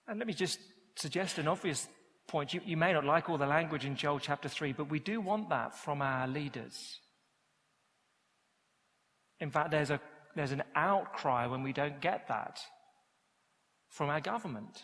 And 0.08 0.18
let 0.18 0.26
me 0.26 0.34
just 0.34 0.58
suggest 0.96 1.38
an 1.38 1.48
obvious 1.48 1.88
point. 2.26 2.52
You, 2.52 2.60
you, 2.64 2.76
may 2.76 2.92
not 2.92 3.04
like 3.04 3.30
all 3.30 3.38
the 3.38 3.46
language 3.46 3.84
in 3.84 3.96
Joel 3.96 4.18
chapter 4.18 4.48
3, 4.48 4.72
but 4.72 4.90
we 4.90 4.98
do 4.98 5.20
want 5.20 5.48
that 5.50 5.78
from 5.78 6.02
our 6.02 6.26
leaders. 6.26 6.98
In 9.40 9.50
fact, 9.50 9.70
there's, 9.70 9.90
a, 9.90 10.00
there's 10.34 10.52
an 10.52 10.64
outcry 10.74 11.46
when 11.46 11.62
we 11.62 11.72
don't 11.72 12.00
get 12.00 12.28
that 12.28 12.60
from 13.88 14.10
our 14.10 14.20
government. 14.20 14.82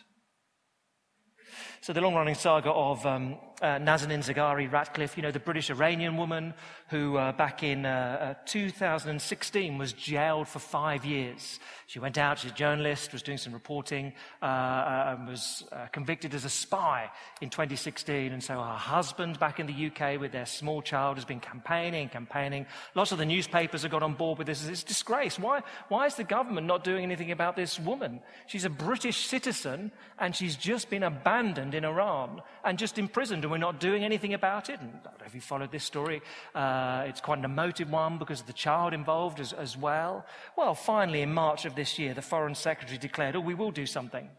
So 1.81 1.93
the 1.93 2.01
long-running 2.01 2.35
saga 2.35 2.71
of 2.71 3.05
um, 3.05 3.37
uh, 3.61 3.77
Nazanin 3.77 4.19
Zaghari 4.19 4.71
Ratcliffe, 4.71 5.15
you 5.15 5.23
know, 5.23 5.31
the 5.31 5.39
British 5.39 5.69
Iranian 5.69 6.17
woman 6.17 6.53
who 6.89 7.17
uh, 7.17 7.31
back 7.31 7.63
in 7.63 7.85
uh, 7.85 8.35
uh 8.41 8.45
2016 8.45 9.77
was 9.77 9.93
jailed 9.93 10.47
for 10.47 10.59
five 10.59 11.05
years. 11.05 11.59
She 11.85 11.99
went 11.99 12.17
out, 12.17 12.39
she's 12.39 12.51
a 12.51 12.55
journalist, 12.55 13.11
was 13.11 13.21
doing 13.21 13.37
some 13.37 13.53
reporting, 13.53 14.13
uh, 14.41 14.45
uh, 14.45 15.15
and 15.17 15.27
was 15.27 15.63
convicted 15.91 16.33
as 16.33 16.45
a 16.45 16.49
spy 16.49 17.11
in 17.41 17.49
2016. 17.49 18.31
And 18.31 18.41
so 18.41 18.53
her 18.53 18.77
husband 18.77 19.39
back 19.39 19.59
in 19.59 19.67
the 19.67 19.87
UK 19.87 20.19
with 20.19 20.31
their 20.31 20.45
small 20.45 20.81
child 20.81 21.17
has 21.17 21.25
been 21.25 21.41
campaigning, 21.41 22.07
campaigning. 22.09 22.65
Lots 22.95 23.11
of 23.11 23.17
the 23.17 23.25
newspapers 23.25 23.81
have 23.81 23.91
got 23.91 24.03
on 24.03 24.13
board 24.13 24.37
with 24.37 24.47
this. 24.47 24.65
It's 24.67 24.83
disgrace. 24.83 25.37
Why, 25.37 25.61
why 25.89 26.05
is 26.05 26.15
the 26.15 26.23
government 26.23 26.65
not 26.65 26.83
doing 26.83 27.03
anything 27.03 27.31
about 27.31 27.57
this 27.57 27.77
woman? 27.77 28.21
She's 28.47 28.65
a 28.65 28.69
British 28.69 29.27
citizen 29.27 29.91
and 30.17 30.35
she's 30.35 30.55
just 30.55 30.89
been 30.89 31.03
abandoned 31.03 31.75
in 31.75 31.83
Iran 31.83 32.41
and 32.63 32.79
just 32.79 32.97
imprisoned 32.97 33.43
we're 33.51 33.57
not 33.57 33.79
doing 33.79 34.03
anything 34.03 34.33
about 34.33 34.69
it. 34.69 34.79
And 34.79 34.99
if 35.25 35.35
you 35.35 35.41
followed 35.41 35.71
this 35.71 35.83
story. 35.83 36.21
Uh, 36.55 37.03
it's 37.05 37.21
quite 37.21 37.39
an 37.39 37.45
emotive 37.45 37.89
one 37.89 38.17
because 38.17 38.41
of 38.41 38.47
the 38.47 38.53
child 38.53 38.93
involved 38.93 39.39
as, 39.39 39.53
as 39.53 39.77
well. 39.77 40.25
Well, 40.57 40.73
finally, 40.73 41.21
in 41.21 41.33
March 41.33 41.65
of 41.65 41.75
this 41.75 41.99
year, 41.99 42.13
the 42.13 42.21
Foreign 42.21 42.55
Secretary 42.55 42.97
declared, 42.97 43.35
oh, 43.35 43.41
we 43.41 43.53
will 43.53 43.71
do 43.71 43.85
something. 43.85 44.29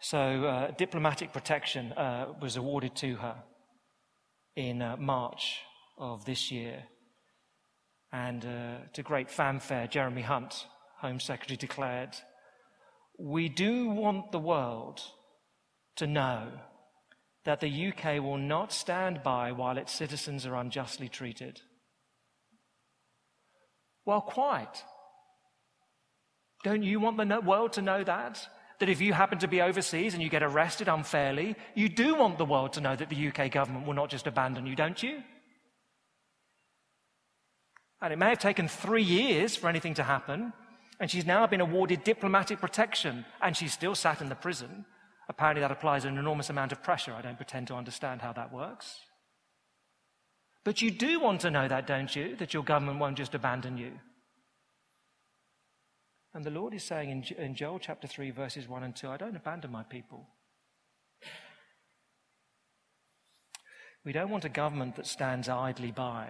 So, 0.00 0.18
uh, 0.18 0.70
diplomatic 0.72 1.32
protection 1.32 1.92
uh, 1.92 2.34
was 2.40 2.56
awarded 2.56 2.94
to 2.96 3.16
her 3.16 3.42
in 4.54 4.80
uh, 4.80 4.96
March 4.96 5.60
of 5.98 6.24
this 6.24 6.52
year. 6.52 6.84
And 8.12 8.44
uh, 8.44 8.86
to 8.92 9.02
great 9.02 9.30
fanfare, 9.30 9.86
Jeremy 9.88 10.22
Hunt, 10.22 10.66
Home 11.00 11.20
Secretary, 11.20 11.56
declared, 11.56 12.16
We 13.18 13.48
do 13.48 13.88
want 13.88 14.30
the 14.30 14.38
world 14.38 15.02
to 15.98 16.06
know 16.06 16.48
that 17.44 17.60
the 17.60 17.88
UK 17.88 18.22
will 18.22 18.38
not 18.38 18.72
stand 18.72 19.22
by 19.22 19.52
while 19.52 19.78
its 19.78 19.92
citizens 19.92 20.46
are 20.46 20.56
unjustly 20.56 21.08
treated. 21.08 21.60
Well, 24.04 24.20
quite. 24.20 24.84
Don't 26.64 26.82
you 26.82 26.98
want 26.98 27.16
the 27.16 27.40
world 27.40 27.74
to 27.74 27.82
know 27.82 28.02
that? 28.04 28.48
That 28.80 28.88
if 28.88 29.00
you 29.00 29.12
happen 29.12 29.38
to 29.38 29.48
be 29.48 29.60
overseas 29.60 30.14
and 30.14 30.22
you 30.22 30.28
get 30.28 30.42
arrested 30.42 30.88
unfairly, 30.88 31.56
you 31.74 31.88
do 31.88 32.14
want 32.14 32.38
the 32.38 32.44
world 32.44 32.72
to 32.74 32.80
know 32.80 32.96
that 32.96 33.08
the 33.08 33.28
UK 33.28 33.50
government 33.50 33.86
will 33.86 33.94
not 33.94 34.10
just 34.10 34.26
abandon 34.26 34.66
you, 34.66 34.76
don't 34.76 35.02
you? 35.02 35.22
And 38.00 38.12
it 38.12 38.18
may 38.18 38.28
have 38.28 38.38
taken 38.38 38.68
three 38.68 39.02
years 39.02 39.56
for 39.56 39.68
anything 39.68 39.94
to 39.94 40.04
happen, 40.04 40.52
and 41.00 41.10
she's 41.10 41.26
now 41.26 41.46
been 41.46 41.60
awarded 41.60 42.04
diplomatic 42.04 42.60
protection, 42.60 43.24
and 43.42 43.56
she's 43.56 43.72
still 43.72 43.94
sat 43.94 44.20
in 44.20 44.28
the 44.28 44.36
prison. 44.36 44.84
Apparently, 45.28 45.60
that 45.60 45.70
applies 45.70 46.04
an 46.04 46.16
enormous 46.16 46.50
amount 46.50 46.72
of 46.72 46.82
pressure. 46.82 47.12
I 47.12 47.22
don't 47.22 47.36
pretend 47.36 47.68
to 47.68 47.74
understand 47.74 48.22
how 48.22 48.32
that 48.32 48.52
works. 48.52 49.00
But 50.64 50.82
you 50.82 50.90
do 50.90 51.20
want 51.20 51.42
to 51.42 51.50
know 51.50 51.68
that, 51.68 51.86
don't 51.86 52.14
you? 52.14 52.36
That 52.36 52.54
your 52.54 52.62
government 52.62 52.98
won't 52.98 53.18
just 53.18 53.34
abandon 53.34 53.76
you. 53.76 53.92
And 56.34 56.44
the 56.44 56.50
Lord 56.50 56.74
is 56.74 56.84
saying 56.84 57.10
in, 57.10 57.42
in 57.42 57.54
Joel 57.54 57.78
chapter 57.78 58.06
3, 58.06 58.30
verses 58.30 58.68
1 58.68 58.82
and 58.82 58.94
2, 58.94 59.08
I 59.08 59.16
don't 59.16 59.36
abandon 59.36 59.72
my 59.72 59.82
people. 59.82 60.26
We 64.04 64.12
don't 64.12 64.30
want 64.30 64.44
a 64.44 64.50
government 64.50 64.96
that 64.96 65.06
stands 65.06 65.48
idly 65.48 65.90
by 65.90 66.28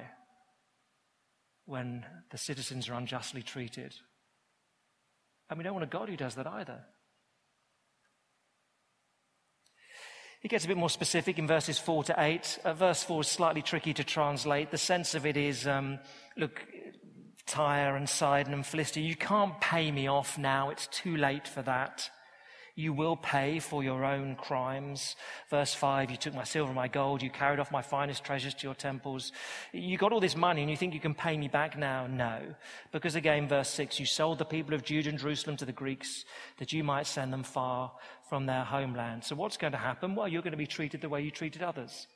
when 1.67 2.05
the 2.31 2.39
citizens 2.39 2.89
are 2.89 2.95
unjustly 2.95 3.43
treated. 3.43 3.95
And 5.51 5.59
we 5.59 5.65
don't 5.65 5.75
want 5.75 5.85
a 5.85 5.89
God 5.89 6.09
who 6.09 6.17
does 6.17 6.35
that 6.37 6.47
either. 6.47 6.81
He 10.41 10.49
gets 10.49 10.65
a 10.65 10.69
bit 10.69 10.77
more 10.77 10.91
specific 10.91 11.39
in 11.39 11.49
verses 11.49 11.79
4 11.79 12.05
to 12.05 12.15
8. 12.17 12.59
Uh, 12.65 12.73
verse 12.73 13.03
4 13.03 13.23
is 13.23 13.29
slightly 13.29 13.63
tricky 13.63 13.93
to 13.95 14.05
translate. 14.05 14.71
The 14.71 14.79
sense 14.79 15.15
of 15.17 15.27
it 15.27 15.37
is 15.37 15.67
um, 15.67 15.99
look, 16.37 16.65
Tyre 17.47 17.97
and 17.97 18.09
Sidon 18.09 18.55
and 18.55 18.65
Philistia, 18.65 19.03
you 19.03 19.17
can't 19.17 19.61
pay 19.61 19.91
me 19.91 20.07
off 20.07 20.39
now. 20.39 20.71
It's 20.71 20.87
too 20.89 21.17
late 21.17 21.49
for 21.49 21.63
that. 21.63 22.11
You 22.79 22.93
will 22.93 23.17
pay 23.17 23.59
for 23.59 23.83
your 23.83 24.05
own 24.05 24.37
crimes. 24.37 25.17
Verse 25.51 25.75
5, 25.75 26.13
you 26.13 26.17
took 26.17 26.33
my 26.33 26.45
silver 26.45 26.69
and 26.69 26.77
my 26.77 26.87
gold. 26.87 27.23
You 27.23 27.31
carried 27.31 27.59
off 27.59 27.73
my 27.73 27.83
finest 27.83 28.23
treasures 28.23 28.55
to 28.55 28.69
your 28.69 28.75
temples. 28.75 29.33
You 29.73 29.99
got 29.99 30.13
all 30.13 30.21
this 30.21 30.37
money 30.37 30.61
and 30.61 30.71
you 30.71 30.77
think 30.77 30.95
you 30.95 31.01
can 31.01 31.15
pay 31.15 31.37
me 31.37 31.49
back 31.49 31.77
now? 31.77 32.07
No. 32.07 32.41
Because 32.93 33.17
again, 33.17 33.49
verse 33.49 33.69
6, 33.71 33.99
you 33.99 34.07
sold 34.07 34.39
the 34.39 34.45
people 34.45 34.75
of 34.75 34.85
Judah 34.85 35.09
and 35.09 35.19
Jerusalem 35.19 35.57
to 35.57 35.65
the 35.65 35.73
Greeks 35.73 36.25
that 36.59 36.73
you 36.73 36.85
might 36.85 37.09
send 37.09 37.33
them 37.33 37.43
far 37.43 37.91
from 38.29 38.47
their 38.47 38.65
homeland. 38.65 39.25
So 39.25 39.35
what's 39.35 39.57
going 39.57 39.73
to 39.73 39.79
happen? 39.79 40.15
Well, 40.15 40.29
you're 40.29 40.43
going 40.43 40.53
to 40.53 40.59
be 40.59 40.67
treated 40.67 41.01
the 41.01 41.09
way 41.09 41.23
you 41.23 41.31
treated 41.31 41.63
others. 41.63 42.07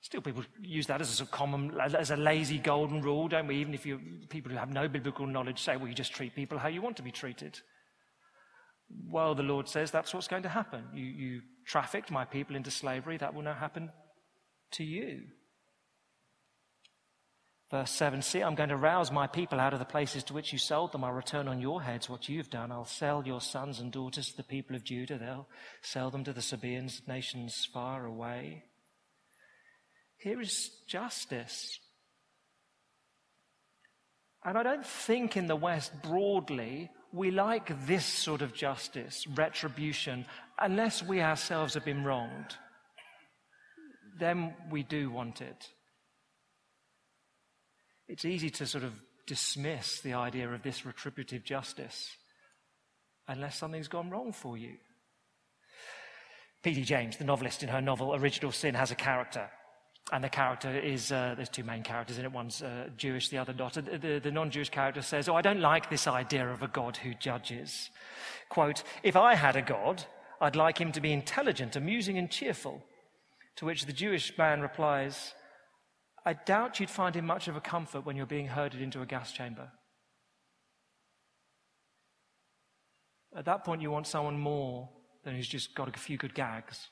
Still, 0.00 0.20
people 0.20 0.44
use 0.60 0.88
that 0.88 1.00
as 1.00 1.20
a 1.20 1.26
common, 1.26 1.78
as 1.80 2.10
a 2.10 2.16
lazy 2.16 2.58
golden 2.58 3.02
rule, 3.02 3.28
don't 3.28 3.46
we? 3.46 3.56
Even 3.56 3.72
if 3.72 3.86
you, 3.86 4.00
people 4.28 4.50
who 4.50 4.58
have 4.58 4.70
no 4.70 4.88
biblical 4.88 5.26
knowledge 5.26 5.60
say, 5.60 5.76
well, 5.76 5.86
you 5.86 5.94
just 5.94 6.12
treat 6.12 6.34
people 6.34 6.58
how 6.58 6.68
you 6.68 6.82
want 6.82 6.96
to 6.96 7.02
be 7.02 7.12
treated. 7.12 7.60
Well, 9.08 9.34
the 9.34 9.44
Lord 9.44 9.68
says 9.68 9.90
that's 9.90 10.12
what's 10.12 10.26
going 10.26 10.42
to 10.42 10.48
happen. 10.48 10.84
You, 10.92 11.04
you 11.04 11.40
trafficked 11.66 12.10
my 12.10 12.24
people 12.24 12.56
into 12.56 12.70
slavery, 12.70 13.16
that 13.18 13.32
will 13.32 13.42
now 13.42 13.54
happen 13.54 13.90
to 14.72 14.84
you. 14.84 15.22
Verse 17.72 17.90
7 17.90 18.20
See, 18.20 18.42
I'm 18.42 18.54
going 18.54 18.68
to 18.68 18.76
rouse 18.76 19.10
my 19.10 19.26
people 19.26 19.58
out 19.58 19.72
of 19.72 19.78
the 19.78 19.86
places 19.86 20.22
to 20.24 20.34
which 20.34 20.52
you 20.52 20.58
sold 20.58 20.92
them. 20.92 21.02
I'll 21.02 21.12
return 21.12 21.48
on 21.48 21.58
your 21.58 21.82
heads 21.82 22.08
what 22.08 22.28
you've 22.28 22.50
done. 22.50 22.70
I'll 22.70 22.84
sell 22.84 23.22
your 23.26 23.40
sons 23.40 23.80
and 23.80 23.90
daughters 23.90 24.30
to 24.30 24.36
the 24.36 24.42
people 24.42 24.76
of 24.76 24.84
Judah. 24.84 25.16
They'll 25.16 25.48
sell 25.80 26.10
them 26.10 26.22
to 26.24 26.34
the 26.34 26.42
Sabaeans, 26.42 27.00
nations 27.08 27.66
far 27.72 28.04
away. 28.04 28.64
Here 30.18 30.38
is 30.38 30.70
justice. 30.86 31.80
And 34.44 34.58
I 34.58 34.62
don't 34.62 34.86
think 34.86 35.38
in 35.38 35.46
the 35.46 35.56
West 35.56 35.92
broadly 36.02 36.90
we 37.10 37.30
like 37.30 37.86
this 37.86 38.04
sort 38.04 38.42
of 38.42 38.52
justice, 38.52 39.26
retribution, 39.28 40.26
unless 40.58 41.02
we 41.02 41.22
ourselves 41.22 41.72
have 41.72 41.86
been 41.86 42.04
wronged. 42.04 42.54
Then 44.18 44.54
we 44.70 44.82
do 44.82 45.10
want 45.10 45.40
it. 45.40 45.68
It's 48.12 48.26
easy 48.26 48.50
to 48.50 48.66
sort 48.66 48.84
of 48.84 48.92
dismiss 49.26 50.02
the 50.02 50.12
idea 50.12 50.46
of 50.50 50.62
this 50.62 50.84
retributive 50.84 51.44
justice 51.44 52.14
unless 53.26 53.56
something's 53.56 53.88
gone 53.88 54.10
wrong 54.10 54.32
for 54.32 54.58
you. 54.58 54.74
P.D. 56.62 56.82
James, 56.82 57.16
the 57.16 57.24
novelist 57.24 57.62
in 57.62 57.70
her 57.70 57.80
novel 57.80 58.14
Original 58.14 58.52
Sin, 58.52 58.74
has 58.74 58.90
a 58.90 58.94
character 58.94 59.48
and 60.12 60.22
the 60.22 60.28
character 60.28 60.78
is, 60.78 61.10
uh, 61.10 61.32
there's 61.36 61.48
two 61.48 61.64
main 61.64 61.82
characters 61.82 62.18
in 62.18 62.26
it. 62.26 62.32
One's 62.32 62.60
uh, 62.60 62.90
Jewish, 62.98 63.30
the 63.30 63.38
other 63.38 63.54
not. 63.54 63.74
The, 63.74 63.80
the, 63.80 64.20
the 64.22 64.30
non 64.30 64.50
Jewish 64.50 64.68
character 64.68 65.00
says, 65.00 65.26
Oh, 65.26 65.36
I 65.36 65.40
don't 65.40 65.60
like 65.60 65.88
this 65.88 66.06
idea 66.06 66.46
of 66.46 66.62
a 66.62 66.68
God 66.68 66.98
who 66.98 67.14
judges. 67.14 67.88
Quote, 68.50 68.82
If 69.02 69.16
I 69.16 69.36
had 69.36 69.56
a 69.56 69.62
God, 69.62 70.04
I'd 70.38 70.56
like 70.56 70.78
him 70.78 70.92
to 70.92 71.00
be 71.00 71.12
intelligent, 71.14 71.76
amusing, 71.76 72.18
and 72.18 72.30
cheerful. 72.30 72.82
To 73.56 73.64
which 73.64 73.86
the 73.86 73.92
Jewish 73.92 74.36
man 74.36 74.60
replies, 74.60 75.32
I 76.24 76.34
doubt 76.34 76.78
you'd 76.78 76.90
find 76.90 77.14
him 77.16 77.26
much 77.26 77.48
of 77.48 77.56
a 77.56 77.60
comfort 77.60 78.06
when 78.06 78.16
you're 78.16 78.26
being 78.26 78.46
herded 78.46 78.80
into 78.80 79.02
a 79.02 79.06
gas 79.06 79.32
chamber. 79.32 79.70
At 83.36 83.46
that 83.46 83.64
point, 83.64 83.82
you 83.82 83.90
want 83.90 84.06
someone 84.06 84.38
more 84.38 84.90
than 85.24 85.34
who's 85.34 85.48
just 85.48 85.74
got 85.74 85.88
a 85.88 85.98
few 85.98 86.18
good 86.18 86.34
gags. 86.34 86.88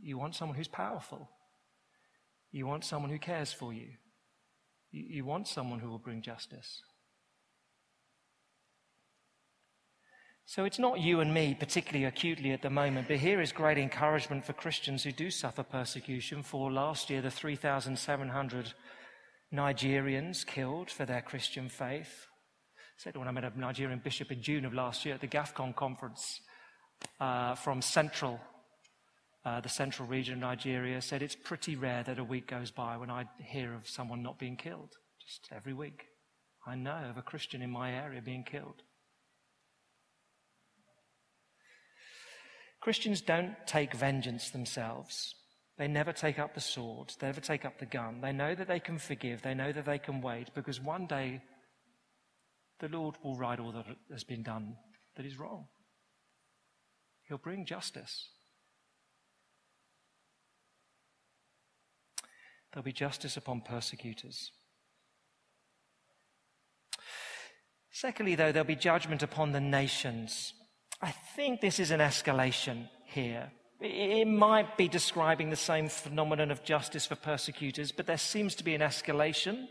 You 0.00 0.18
want 0.18 0.34
someone 0.34 0.56
who's 0.56 0.68
powerful. 0.68 1.28
You 2.52 2.66
want 2.66 2.84
someone 2.84 3.10
who 3.10 3.18
cares 3.18 3.52
for 3.52 3.72
you. 3.72 3.88
You, 4.90 5.04
you 5.08 5.24
want 5.24 5.48
someone 5.48 5.80
who 5.80 5.88
will 5.88 5.98
bring 5.98 6.22
justice. 6.22 6.82
So 10.48 10.64
it's 10.64 10.78
not 10.78 10.98
you 10.98 11.20
and 11.20 11.34
me 11.34 11.54
particularly 11.54 12.06
acutely 12.06 12.52
at 12.52 12.62
the 12.62 12.70
moment, 12.70 13.06
but 13.06 13.18
here 13.18 13.42
is 13.42 13.52
great 13.52 13.76
encouragement 13.76 14.46
for 14.46 14.54
Christians 14.54 15.02
who 15.02 15.12
do 15.12 15.30
suffer 15.30 15.62
persecution. 15.62 16.42
For 16.42 16.72
last 16.72 17.10
year, 17.10 17.20
the 17.20 17.30
3,700 17.30 18.72
Nigerians 19.52 20.46
killed 20.46 20.90
for 20.90 21.04
their 21.04 21.20
Christian 21.20 21.68
faith. 21.68 22.28
I 22.78 22.80
said 22.96 23.18
when 23.18 23.28
I 23.28 23.30
met 23.30 23.44
a 23.44 23.52
Nigerian 23.60 23.98
bishop 24.02 24.32
in 24.32 24.40
June 24.40 24.64
of 24.64 24.72
last 24.72 25.04
year 25.04 25.16
at 25.16 25.20
the 25.20 25.28
GAFCON 25.28 25.76
conference 25.76 26.40
uh, 27.20 27.54
from 27.54 27.82
Central 27.82 28.40
uh, 29.44 29.60
the 29.60 29.68
central 29.68 30.08
region 30.08 30.34
of 30.34 30.40
Nigeria, 30.40 31.02
said 31.02 31.20
it's 31.20 31.36
pretty 31.36 31.76
rare 31.76 32.02
that 32.04 32.18
a 32.18 32.24
week 32.24 32.46
goes 32.46 32.70
by 32.70 32.96
when 32.96 33.10
I 33.10 33.26
hear 33.38 33.74
of 33.74 33.86
someone 33.86 34.22
not 34.22 34.38
being 34.38 34.56
killed. 34.56 34.94
Just 35.20 35.48
every 35.54 35.74
week. 35.74 36.06
I 36.66 36.74
know 36.74 37.04
of 37.10 37.18
a 37.18 37.22
Christian 37.22 37.60
in 37.60 37.70
my 37.70 37.92
area 37.92 38.22
being 38.22 38.44
killed. 38.44 38.82
Christians 42.88 43.20
don't 43.20 43.54
take 43.66 43.92
vengeance 43.92 44.48
themselves. 44.48 45.34
They 45.76 45.86
never 45.86 46.10
take 46.10 46.38
up 46.38 46.54
the 46.54 46.60
sword. 46.62 47.12
They 47.20 47.26
never 47.26 47.42
take 47.42 47.66
up 47.66 47.78
the 47.78 47.84
gun. 47.84 48.22
They 48.22 48.32
know 48.32 48.54
that 48.54 48.66
they 48.66 48.80
can 48.80 48.98
forgive. 48.98 49.42
They 49.42 49.52
know 49.52 49.72
that 49.72 49.84
they 49.84 49.98
can 49.98 50.22
wait 50.22 50.54
because 50.54 50.80
one 50.80 51.04
day 51.04 51.42
the 52.80 52.88
Lord 52.88 53.16
will 53.22 53.36
right 53.36 53.60
all 53.60 53.72
that 53.72 53.84
has 54.10 54.24
been 54.24 54.42
done 54.42 54.74
that 55.16 55.26
is 55.26 55.38
wrong. 55.38 55.66
He'll 57.24 57.36
bring 57.36 57.66
justice. 57.66 58.30
There'll 62.72 62.84
be 62.84 62.92
justice 62.92 63.36
upon 63.36 63.60
persecutors. 63.60 64.50
Secondly, 67.90 68.34
though, 68.34 68.50
there'll 68.50 68.66
be 68.66 68.76
judgment 68.76 69.22
upon 69.22 69.52
the 69.52 69.60
nations. 69.60 70.54
I 71.00 71.12
think 71.36 71.60
this 71.60 71.78
is 71.78 71.90
an 71.90 72.00
escalation 72.00 72.88
here. 73.04 73.50
It 73.80 74.26
might 74.26 74.76
be 74.76 74.88
describing 74.88 75.50
the 75.50 75.56
same 75.56 75.88
phenomenon 75.88 76.50
of 76.50 76.64
justice 76.64 77.06
for 77.06 77.14
persecutors, 77.14 77.92
but 77.92 78.06
there 78.06 78.18
seems 78.18 78.56
to 78.56 78.64
be 78.64 78.74
an 78.74 78.80
escalation, 78.80 79.66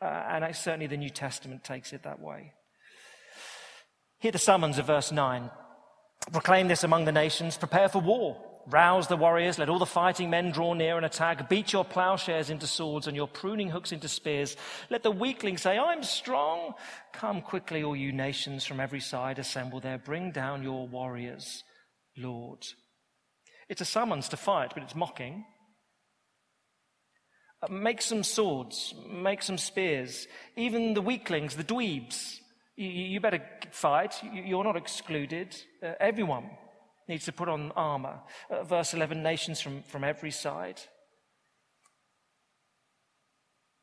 uh, 0.00 0.04
and 0.04 0.56
certainly 0.56 0.88
the 0.88 0.96
New 0.96 1.10
Testament 1.10 1.62
takes 1.62 1.92
it 1.92 2.02
that 2.02 2.20
way. 2.20 2.52
Hear 4.18 4.32
the 4.32 4.38
summons 4.38 4.78
of 4.78 4.86
verse 4.86 5.12
9. 5.12 5.50
Proclaim 6.32 6.66
this 6.66 6.82
among 6.82 7.04
the 7.04 7.12
nations, 7.12 7.56
prepare 7.56 7.88
for 7.88 8.00
war. 8.00 8.42
Rouse 8.68 9.06
the 9.06 9.16
warriors, 9.16 9.60
let 9.60 9.68
all 9.68 9.78
the 9.78 9.86
fighting 9.86 10.28
men 10.28 10.50
draw 10.50 10.74
near 10.74 10.96
and 10.96 11.06
attack. 11.06 11.48
Beat 11.48 11.72
your 11.72 11.84
plowshares 11.84 12.50
into 12.50 12.66
swords 12.66 13.06
and 13.06 13.14
your 13.14 13.28
pruning 13.28 13.70
hooks 13.70 13.92
into 13.92 14.08
spears. 14.08 14.56
Let 14.90 15.04
the 15.04 15.10
weakling 15.12 15.56
say, 15.56 15.78
I'm 15.78 16.02
strong. 16.02 16.74
Come 17.12 17.42
quickly, 17.42 17.84
all 17.84 17.94
you 17.94 18.10
nations 18.10 18.64
from 18.64 18.80
every 18.80 18.98
side, 18.98 19.38
assemble 19.38 19.78
there. 19.78 19.98
Bring 19.98 20.32
down 20.32 20.64
your 20.64 20.88
warriors, 20.88 21.62
Lord. 22.16 22.66
It's 23.68 23.80
a 23.80 23.84
summons 23.84 24.28
to 24.30 24.36
fight, 24.36 24.72
but 24.74 24.82
it's 24.82 24.96
mocking. 24.96 25.44
Uh, 27.62 27.72
make 27.72 28.02
some 28.02 28.24
swords, 28.24 28.94
make 29.08 29.42
some 29.42 29.58
spears. 29.58 30.26
Even 30.56 30.94
the 30.94 31.02
weaklings, 31.02 31.54
the 31.54 31.62
dweebs, 31.62 32.40
you, 32.74 33.20
better 33.20 33.42
fight. 33.70 34.20
You're 34.24 34.64
not 34.64 34.76
excluded. 34.76 35.56
Uh, 35.80 35.92
everyone 36.00 36.50
needs 37.08 37.24
to 37.26 37.32
put 37.32 37.48
on 37.48 37.72
armor. 37.72 38.20
Uh, 38.50 38.64
verse 38.64 38.94
11 38.94 39.22
nations 39.22 39.60
from, 39.60 39.82
from 39.82 40.04
every 40.04 40.30
side. 40.30 40.80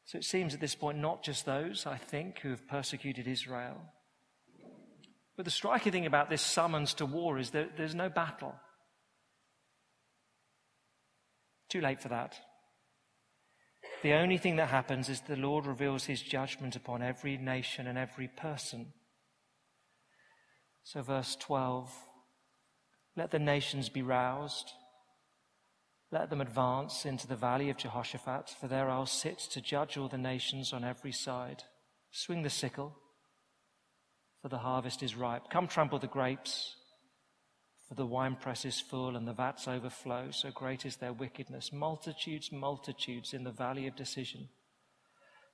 So 0.05 0.17
it 0.17 0.25
seems 0.25 0.53
at 0.53 0.59
this 0.59 0.75
point, 0.75 0.97
not 0.97 1.23
just 1.23 1.45
those, 1.45 1.85
I 1.85 1.97
think, 1.97 2.39
who 2.39 2.49
have 2.49 2.67
persecuted 2.67 3.27
Israel. 3.27 3.77
But 5.35 5.45
the 5.45 5.51
striking 5.51 5.91
thing 5.91 6.05
about 6.05 6.29
this 6.29 6.41
summons 6.41 6.93
to 6.95 7.05
war 7.05 7.39
is 7.39 7.51
that 7.51 7.77
there's 7.77 7.95
no 7.95 8.09
battle. 8.09 8.53
Too 11.69 11.81
late 11.81 12.01
for 12.01 12.09
that. 12.09 12.35
The 14.03 14.13
only 14.13 14.37
thing 14.37 14.57
that 14.57 14.67
happens 14.67 15.07
is 15.07 15.21
the 15.21 15.37
Lord 15.37 15.65
reveals 15.65 16.05
his 16.05 16.21
judgment 16.21 16.75
upon 16.75 17.01
every 17.01 17.37
nation 17.37 17.87
and 17.87 17.97
every 17.97 18.27
person. 18.27 18.93
So, 20.83 21.01
verse 21.01 21.37
12 21.37 21.89
let 23.15 23.31
the 23.31 23.39
nations 23.39 23.89
be 23.89 24.01
roused. 24.01 24.71
Let 26.11 26.29
them 26.29 26.41
advance 26.41 27.05
into 27.05 27.27
the 27.27 27.35
valley 27.35 27.69
of 27.69 27.77
Jehoshaphat, 27.77 28.55
for 28.59 28.67
there 28.67 28.89
I'll 28.89 29.05
sit 29.05 29.39
to 29.51 29.61
judge 29.61 29.97
all 29.97 30.07
the 30.07 30.17
nations 30.17 30.73
on 30.73 30.83
every 30.83 31.11
side. 31.11 31.63
Swing 32.11 32.43
the 32.43 32.49
sickle, 32.49 32.95
for 34.41 34.49
the 34.49 34.59
harvest 34.59 35.01
is 35.01 35.15
ripe. 35.15 35.49
Come 35.49 35.67
trample 35.67 35.99
the 35.99 36.07
grapes, 36.07 36.75
For 37.87 37.95
the 37.95 38.05
winepress 38.05 38.65
is 38.65 38.79
full 38.79 39.15
and 39.15 39.27
the 39.27 39.33
vats 39.33 39.67
overflow, 39.67 40.31
so 40.31 40.51
great 40.51 40.85
is 40.85 40.95
their 40.95 41.13
wickedness. 41.13 41.71
Multitudes, 41.71 42.51
multitudes 42.51 43.33
in 43.33 43.43
the 43.43 43.51
valley 43.51 43.87
of 43.87 43.95
decision. 43.95 44.49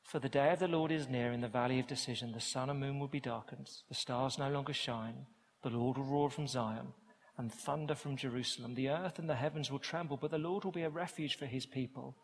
For 0.03 0.19
the 0.19 0.29
day 0.29 0.51
of 0.51 0.59
the 0.59 0.67
Lord 0.67 0.91
is 0.91 1.09
near 1.09 1.31
in 1.31 1.41
the 1.41 1.47
valley 1.47 1.79
of 1.79 1.87
decision. 1.87 2.31
The 2.31 2.39
sun 2.39 2.69
and 2.69 2.79
moon 2.79 2.99
will 2.99 3.07
be 3.07 3.19
darkened, 3.19 3.69
the 3.89 3.95
stars 3.95 4.37
no 4.37 4.49
longer 4.49 4.73
shine. 4.73 5.25
The 5.63 5.69
Lord 5.69 5.97
will 5.97 6.05
roar 6.05 6.29
from 6.29 6.47
Zion 6.47 6.93
and 7.39 7.53
thunder 7.53 7.95
from 7.95 8.17
Jerusalem. 8.17 8.75
The 8.75 8.89
earth 8.89 9.17
and 9.17 9.29
the 9.29 9.35
heavens 9.35 9.71
will 9.71 9.79
tremble, 9.79 10.17
but 10.17 10.29
the 10.29 10.37
Lord 10.37 10.65
will 10.65 10.73
be 10.73 10.83
a 10.83 10.89
refuge 10.89 11.37
for 11.37 11.45
his 11.45 11.65
people, 11.65 12.17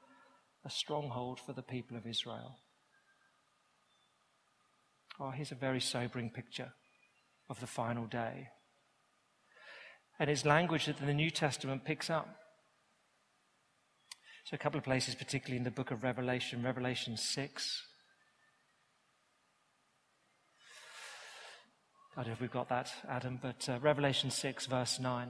a 0.65 0.69
stronghold 0.69 1.39
for 1.39 1.53
the 1.53 1.61
people 1.61 1.95
of 1.95 2.05
Israel. 2.05 2.57
Oh, 5.17 5.29
here's 5.29 5.53
a 5.53 5.55
very 5.55 5.79
sobering 5.79 6.29
picture 6.29 6.73
of 7.49 7.61
the 7.61 7.65
final 7.65 8.05
day. 8.05 8.49
And 10.19 10.29
it's 10.29 10.43
language 10.43 10.87
that 10.87 10.97
the 10.97 11.13
New 11.13 11.29
Testament 11.29 11.85
picks 11.85 12.09
up. 12.09 12.27
So, 14.43 14.55
a 14.55 14.57
couple 14.57 14.77
of 14.77 14.83
places, 14.83 15.15
particularly 15.15 15.57
in 15.57 15.63
the 15.63 15.71
book 15.71 15.91
of 15.91 16.03
Revelation, 16.03 16.61
Revelation 16.61 17.15
6. 17.15 17.83
I 22.17 22.21
don't 22.21 22.27
know 22.27 22.33
if 22.33 22.41
we've 22.41 22.51
got 22.51 22.69
that, 22.69 22.93
Adam, 23.09 23.39
but 23.41 23.67
uh, 23.67 23.77
Revelation 23.81 24.31
6, 24.31 24.67
verse 24.67 25.01
9. 25.01 25.29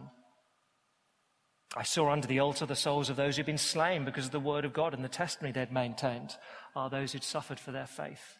I 1.76 1.84
saw 1.84 2.12
under 2.12 2.28
the 2.28 2.39
altar 2.39 2.67
the 2.67 2.76
souls 2.76 3.10
of 3.10 3.15
those 3.15 3.38
who'd 3.38 3.48
been 3.48 3.58
slain 3.58 4.06
because 4.06 4.28
of 4.28 4.32
the 4.32 4.39
word 4.39 4.65
of 4.65 4.74
God 4.74 4.93
and 4.93 5.04
the 5.04 5.10
testimony 5.10 5.52
they'd 5.52 5.71
maintained, 5.71 6.36
are 6.76 6.91
those 6.91 7.12
who'd 7.12 7.24
suffered 7.24 7.60
for 7.60 7.71
their 7.71 7.88
faith. 7.88 8.38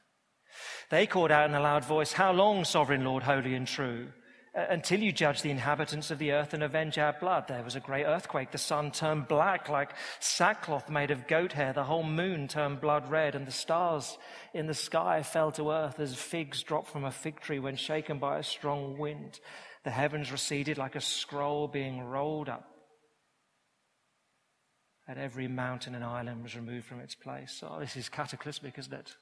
They 0.91 1.08
called 1.08 1.31
out 1.31 1.49
in 1.49 1.55
a 1.55 1.60
loud 1.60 1.86
voice, 1.86 2.13
How 2.13 2.31
long, 2.31 2.65
sovereign 2.65 3.03
Lord, 3.03 3.23
holy 3.23 3.55
and 3.55 3.67
true? 3.67 4.10
Uh, 4.55 4.65
until 4.69 5.01
you 5.01 5.11
judge 5.11 5.41
the 5.41 5.51
inhabitants 5.51 6.11
of 6.11 6.17
the 6.17 6.31
earth 6.31 6.53
and 6.53 6.63
avenge 6.63 6.97
our 6.97 7.13
blood. 7.19 7.45
There 7.47 7.63
was 7.63 7.75
a 7.75 7.81
great 7.81 8.05
earthquake. 8.05 8.51
The 8.51 8.57
sun 8.57 8.91
turned 8.91 9.27
black 9.27 9.67
like 9.67 9.91
sackcloth 10.21 10.89
made 10.89 11.11
of 11.11 11.27
goat 11.27 11.51
hair. 11.51 11.73
The 11.73 11.83
whole 11.83 12.03
moon 12.03 12.47
turned 12.47 12.79
blood 12.79 13.09
red, 13.09 13.35
and 13.35 13.45
the 13.45 13.51
stars 13.51 14.17
in 14.53 14.67
the 14.67 14.73
sky 14.73 15.23
fell 15.23 15.51
to 15.53 15.71
earth 15.71 15.99
as 15.99 16.15
figs 16.15 16.63
drop 16.63 16.87
from 16.87 17.03
a 17.03 17.11
fig 17.11 17.41
tree 17.41 17.59
when 17.59 17.75
shaken 17.75 18.17
by 18.17 18.39
a 18.39 18.43
strong 18.43 18.97
wind. 18.97 19.41
The 19.83 19.91
heavens 19.91 20.31
receded 20.31 20.77
like 20.77 20.95
a 20.95 21.01
scroll 21.01 21.67
being 21.67 22.01
rolled 22.01 22.47
up. 22.47 22.65
And 25.07 25.19
every 25.19 25.49
mountain 25.49 25.95
and 25.95 26.03
island 26.03 26.43
was 26.43 26.55
removed 26.55 26.85
from 26.85 27.01
its 27.01 27.13
place. 27.13 27.61
Oh, 27.61 27.79
this 27.79 27.97
is 27.97 28.07
cataclysmic, 28.07 28.79
isn't 28.79 28.93
it? 28.93 29.15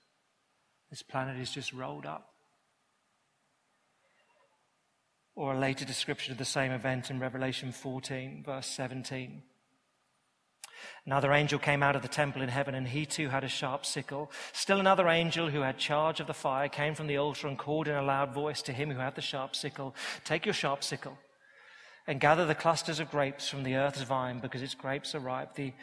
This 0.92 1.02
planet 1.02 1.40
is 1.40 1.52
just 1.52 1.74
rolled 1.74 2.06
up. 2.06 2.33
Or 5.36 5.54
a 5.54 5.60
later 5.60 5.86
description 5.86 6.32
of 6.32 6.38
the 6.38 6.46
same 6.46 6.72
event 6.72 7.10
in 7.10 7.20
Revelation 7.20 7.72
14, 7.72 8.44
verse 8.46 8.68
17. 8.68 9.42
Another 11.06 11.32
angel 11.34 11.60
came 11.60 11.82
out 11.84 11.96
of 11.96 12.02
the 12.02 12.08
temple 12.08 12.42
in 12.42 12.50
heaven, 12.50 12.76
and 12.76 12.88
he 12.88 13.06
too 13.06 13.30
had 13.30 13.44
a 13.44 13.50
sharp 13.50 13.86
sickle. 13.86 14.32
Still 14.52 14.80
another 14.80 15.08
angel 15.08 15.50
who 15.50 15.62
had 15.62 15.78
charge 15.78 16.20
of 16.20 16.28
the 16.28 16.34
fire 16.34 16.70
came 16.70 16.96
from 16.96 17.08
the 17.08 17.18
altar 17.18 17.48
and 17.48 17.58
called 17.58 17.88
in 17.88 17.96
a 17.96 18.02
loud 18.02 18.34
voice 18.34 18.62
to 18.64 18.74
him 18.74 18.92
who 18.92 19.00
had 19.00 19.16
the 19.16 19.22
sharp 19.22 19.56
sickle 19.56 19.96
Take 20.24 20.46
your 20.46 20.54
sharp 20.54 20.84
sickle 20.84 21.18
and 22.06 22.20
gather 22.20 22.46
the 22.46 22.56
clusters 22.56 23.00
of 23.00 23.10
grapes 23.10 23.48
from 23.48 23.64
the 23.64 23.76
earth's 23.76 24.02
vine, 24.02 24.40
because 24.40 24.62
its 24.62 24.76
grapes 24.76 25.16
are 25.16 25.20
ripe. 25.20 25.56
The 25.56 25.74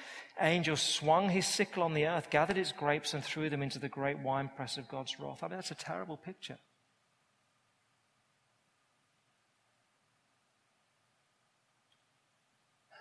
angel 0.40 0.76
swung 0.76 1.30
his 1.30 1.46
sickle 1.46 1.82
on 1.82 1.94
the 1.94 2.06
earth, 2.06 2.28
gathered 2.30 2.58
its 2.58 2.72
grapes, 2.72 3.14
and 3.14 3.24
threw 3.24 3.48
them 3.48 3.62
into 3.62 3.78
the 3.78 3.88
great 3.88 4.18
winepress 4.18 4.76
of 4.76 4.88
God's 4.88 5.18
wrath. 5.18 5.42
I 5.42 5.48
mean, 5.48 5.56
that's 5.56 5.70
a 5.70 5.74
terrible 5.74 6.18
picture. 6.18 6.58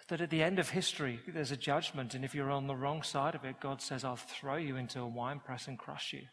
That 0.10 0.22
at 0.22 0.32
the 0.32 0.42
end 0.42 0.58
of 0.58 0.70
history, 0.70 1.20
there's 1.28 1.52
a 1.52 1.58
judgment, 1.58 2.16
and 2.16 2.26
if 2.26 2.34
you're 2.34 2.50
on 2.50 2.66
the 2.66 2.76
wrong 2.76 3.04
side 3.04 3.36
of 3.36 3.46
it, 3.46 3.60
God 3.60 3.82
says, 3.82 4.04
I'll 4.04 4.16
throw 4.16 4.56
you 4.56 4.76
into 4.76 5.00
a 5.00 5.08
winepress 5.08 5.68
and 5.68 5.78
crush 5.78 6.14
you. 6.14 6.24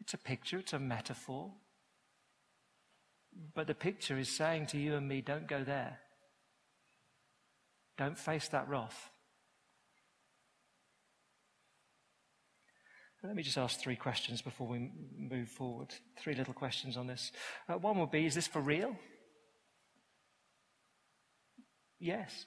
It's 0.00 0.14
a 0.14 0.18
picture, 0.18 0.58
it's 0.58 0.72
a 0.72 0.80
metaphor. 0.80 1.52
But 3.54 3.68
the 3.68 3.74
picture 3.74 4.18
is 4.18 4.28
saying 4.28 4.66
to 4.68 4.78
you 4.78 4.96
and 4.96 5.08
me, 5.08 5.20
don't 5.20 5.46
go 5.46 5.62
there. 5.62 6.00
Don't 7.96 8.18
face 8.18 8.48
that 8.48 8.68
wrath. 8.68 9.10
Let 13.24 13.36
me 13.36 13.44
just 13.44 13.58
ask 13.58 13.78
three 13.78 13.94
questions 13.94 14.42
before 14.42 14.66
we 14.66 14.90
move 15.16 15.48
forward. 15.48 15.94
Three 16.18 16.34
little 16.34 16.54
questions 16.54 16.96
on 16.96 17.06
this. 17.06 17.30
Uh, 17.68 17.74
one 17.74 17.96
would 18.00 18.10
be 18.10 18.26
Is 18.26 18.34
this 18.34 18.48
for 18.48 18.60
real? 18.60 18.96
Yes. 22.00 22.46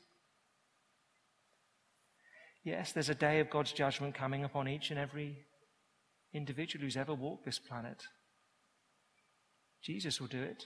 Yes, 2.66 2.92
there's 2.92 3.10
a 3.10 3.16
day 3.16 3.40
of 3.40 3.52
God's 3.52 3.72
judgment 3.72 4.16
coming 4.16 4.44
upon 4.44 4.68
each 4.68 4.90
and 4.90 5.00
every 5.00 5.38
individual 6.34 6.84
who's 6.84 6.98
ever 6.98 7.14
walked 7.14 7.46
this 7.46 7.60
planet. 7.60 8.02
Jesus 9.84 10.20
will 10.20 10.28
do 10.28 10.42
it. 10.42 10.66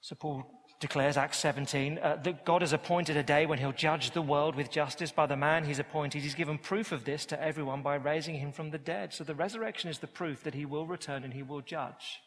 So 0.00 0.14
Paul 0.14 0.44
declares, 0.80 1.16
Acts 1.16 1.38
17, 1.38 1.98
uh, 1.98 2.16
that 2.22 2.44
God 2.44 2.60
has 2.60 2.72
appointed 2.72 3.16
a 3.16 3.24
day 3.24 3.44
when 3.44 3.58
he'll 3.58 3.72
judge 3.72 4.12
the 4.12 4.22
world 4.22 4.54
with 4.54 4.70
justice 4.70 5.10
by 5.10 5.26
the 5.26 5.36
man 5.36 5.64
he's 5.64 5.80
appointed. 5.80 6.22
He's 6.22 6.34
given 6.34 6.56
proof 6.56 6.92
of 6.92 7.04
this 7.04 7.26
to 7.26 7.42
everyone 7.42 7.82
by 7.82 7.96
raising 7.96 8.36
him 8.36 8.52
from 8.52 8.70
the 8.70 8.78
dead. 8.78 9.12
So 9.12 9.24
the 9.24 9.34
resurrection 9.34 9.90
is 9.90 9.98
the 9.98 10.06
proof 10.06 10.44
that 10.44 10.54
he 10.54 10.64
will 10.64 10.86
return 10.86 11.24
and 11.24 11.32
he 11.32 11.42
will 11.42 11.60
judge. 11.60 12.20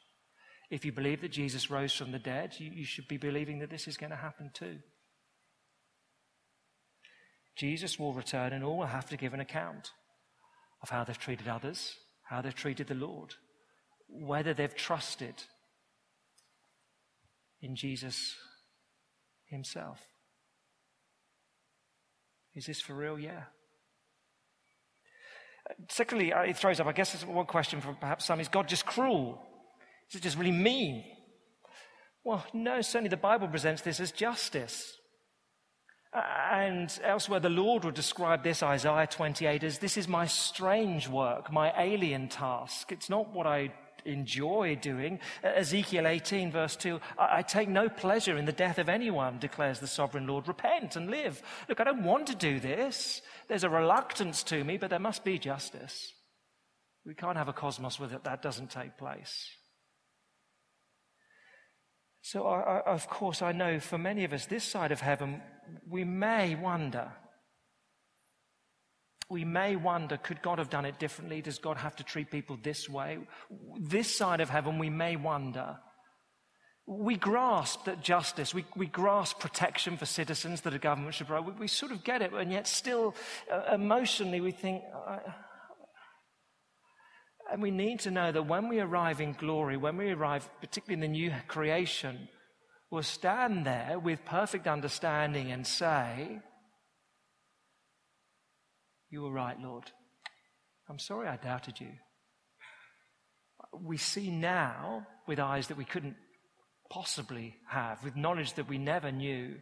If 0.70 0.84
you 0.84 0.92
believe 0.92 1.22
that 1.22 1.32
Jesus 1.32 1.72
rose 1.72 1.94
from 1.94 2.12
the 2.12 2.20
dead, 2.20 2.56
you, 2.58 2.70
you 2.70 2.84
should 2.84 3.08
be 3.08 3.18
believing 3.18 3.60
that 3.60 3.70
this 3.70 3.88
is 3.88 3.96
going 3.96 4.10
to 4.10 4.18
happen 4.18 4.52
too. 4.54 4.80
Jesus 7.58 7.98
will 7.98 8.14
return 8.14 8.54
and 8.54 8.64
all 8.64 8.78
will 8.78 8.86
have 8.86 9.10
to 9.10 9.18
give 9.18 9.34
an 9.34 9.40
account 9.40 9.92
of 10.84 10.90
how 10.90 11.04
they've 11.04 11.18
treated 11.18 11.48
others, 11.48 11.96
how 12.24 12.42
they've 12.42 12.54
treated 12.54 12.88
the 12.88 12.94
Lord, 12.94 13.34
whether 14.08 14.54
they've 14.54 14.76
trusted 14.76 15.34
in 17.62 17.76
Jesus 17.76 18.36
himself. 19.50 20.00
Is 22.54 22.68
this 22.68 22.80
for 22.80 22.94
real? 22.94 23.18
Yeah. 23.18 23.44
Secondly, 25.90 26.32
uh, 26.32 26.42
it 26.42 26.58
throws 26.58 26.80
up, 26.80 26.88
I 26.88 26.92
guess, 26.92 27.26
one 27.26 27.46
question 27.46 27.82
for 27.82 27.94
perhaps 27.94 28.26
some 28.26 28.40
is 28.40 28.48
God 28.48 28.68
just 28.68 28.86
cruel? 28.86 29.42
Is 30.10 30.16
it 30.16 30.24
just 30.24 30.38
really 30.38 30.52
mean? 30.52 31.04
Well, 32.24 32.46
no, 32.54 32.82
certainly 32.82 33.10
the 33.10 33.18
Bible 33.18 33.48
presents 33.48 33.82
this 33.82 34.00
as 34.00 34.12
justice. 34.12 34.94
And 36.14 36.98
elsewhere, 37.04 37.40
the 37.40 37.50
Lord 37.50 37.84
would 37.84 37.94
describe 37.94 38.44
this, 38.44 38.64
Isaiah 38.64 39.08
28, 39.08 39.64
as 39.64 39.80
this 39.80 39.98
is 39.98 40.08
my 40.08 40.26
strange 40.26 41.08
work, 41.08 41.52
my 41.52 41.74
alien 41.78 42.30
task. 42.30 42.92
It's 42.92 43.10
not 43.10 43.34
what 43.34 43.46
I 43.46 43.72
enjoy 44.06 44.76
doing. 44.76 45.20
Ezekiel 45.44 46.08
18, 46.08 46.52
verse 46.52 46.76
2 46.78 47.00
I, 47.20 47.42
take 47.42 47.70
no 47.70 47.90
pleasure 47.90 48.38
in 48.38 48.46
the 48.46 48.52
death 48.52 48.80
of 48.80 48.90
anyone, 48.90 49.38
declares 49.40 49.80
the 49.80 49.88
sovereign 49.88 50.28
Lord. 50.28 50.48
Repent 50.48 50.96
and 50.96 51.12
live. 51.12 51.42
Look, 51.68 51.80
I 51.80 51.84
don't 51.84 52.04
want 52.04 52.28
to 52.28 52.36
do 52.36 52.60
this. 52.60 53.22
There's 53.48 53.66
a 53.66 53.70
reluctance 53.70 54.44
to 54.44 54.64
me, 54.64 54.78
but 54.78 54.90
there 54.90 55.00
must 55.00 55.24
be 55.24 55.38
justice. 55.38 56.14
We 57.06 57.14
can't 57.14 57.38
have 57.38 57.48
a 57.48 57.54
cosmos 57.54 58.00
where 58.00 58.10
that 58.10 58.42
doesn't 58.42 58.72
take 58.72 58.98
place. 58.98 59.50
So, 62.32 62.46
I, 62.46 62.60
I, 62.60 62.80
of 62.82 63.08
course, 63.08 63.42
I 63.42 63.52
know 63.52 63.80
for 63.80 63.98
many 63.98 64.24
of 64.26 64.34
us, 64.34 64.46
this 64.48 64.64
side 64.64 64.92
of 64.92 65.00
heaven, 65.00 65.42
we 65.90 66.04
may 66.04 66.56
wonder 66.56 67.12
we 69.30 69.44
may 69.44 69.76
wonder 69.76 70.18
could 70.18 70.42
God 70.42 70.60
have 70.60 70.70
done 70.70 70.86
it 70.86 71.00
differently? 71.00 71.42
Does 71.42 71.60
God 71.60 71.78
have 71.78 71.96
to 71.98 72.04
treat 72.04 72.32
people 72.32 72.58
this 72.62 72.88
way? 72.88 73.20
This 73.78 74.16
side 74.16 74.40
of 74.40 74.50
heaven, 74.50 74.80
we 74.80 74.90
may 74.90 75.16
wonder. 75.16 75.78
We 76.86 77.18
grasp 77.18 77.84
that 77.86 78.02
justice, 78.02 78.54
we, 78.54 78.64
we 78.78 78.88
grasp 78.88 79.40
protection 79.40 79.98
for 79.98 80.06
citizens 80.06 80.62
that 80.62 80.74
a 80.74 80.80
government 80.80 81.16
should 81.16 81.28
provide. 81.28 81.46
We, 81.46 81.54
we 81.60 81.68
sort 81.68 81.92
of 81.92 82.06
get 82.06 82.22
it, 82.22 82.32
and 82.32 82.52
yet 82.52 82.66
still 82.68 83.14
uh, 83.52 83.74
emotionally 83.74 84.40
we 84.40 84.52
think. 84.52 84.84
And 87.52 87.62
we 87.62 87.72
need 87.72 88.00
to 88.02 88.12
know 88.12 88.32
that 88.32 88.48
when 88.48 88.68
we 88.68 88.80
arrive 88.80 89.22
in 89.22 89.34
glory, 89.34 89.78
when 89.78 89.98
we 89.98 90.12
arrive, 90.12 90.50
particularly 90.60 91.06
in 91.06 91.12
the 91.12 91.18
new 91.18 91.32
creation, 91.48 92.28
we'll 92.92 93.04
stand 93.04 93.66
there 93.66 94.00
with 94.00 94.26
perfect 94.26 94.68
understanding 94.68 95.52
and 95.52 95.66
say, 95.66 96.40
you 99.10 99.22
were 99.22 99.32
right, 99.32 99.60
Lord. 99.60 99.92
I'm 100.90 101.00
sorry 101.00 101.28
I 101.28 101.38
doubted 101.38 101.80
you. 101.80 101.92
We 103.74 103.98
see 103.98 104.30
now 104.32 105.08
with 105.28 105.40
eyes 105.40 105.68
that 105.68 105.78
we 105.78 105.86
couldn't 105.86 106.16
possibly 106.90 107.56
have, 107.70 108.04
with 108.04 108.16
knowledge 108.16 108.54
that 108.54 108.70
we 108.70 108.78
never 108.78 109.12
knew, 109.12 109.56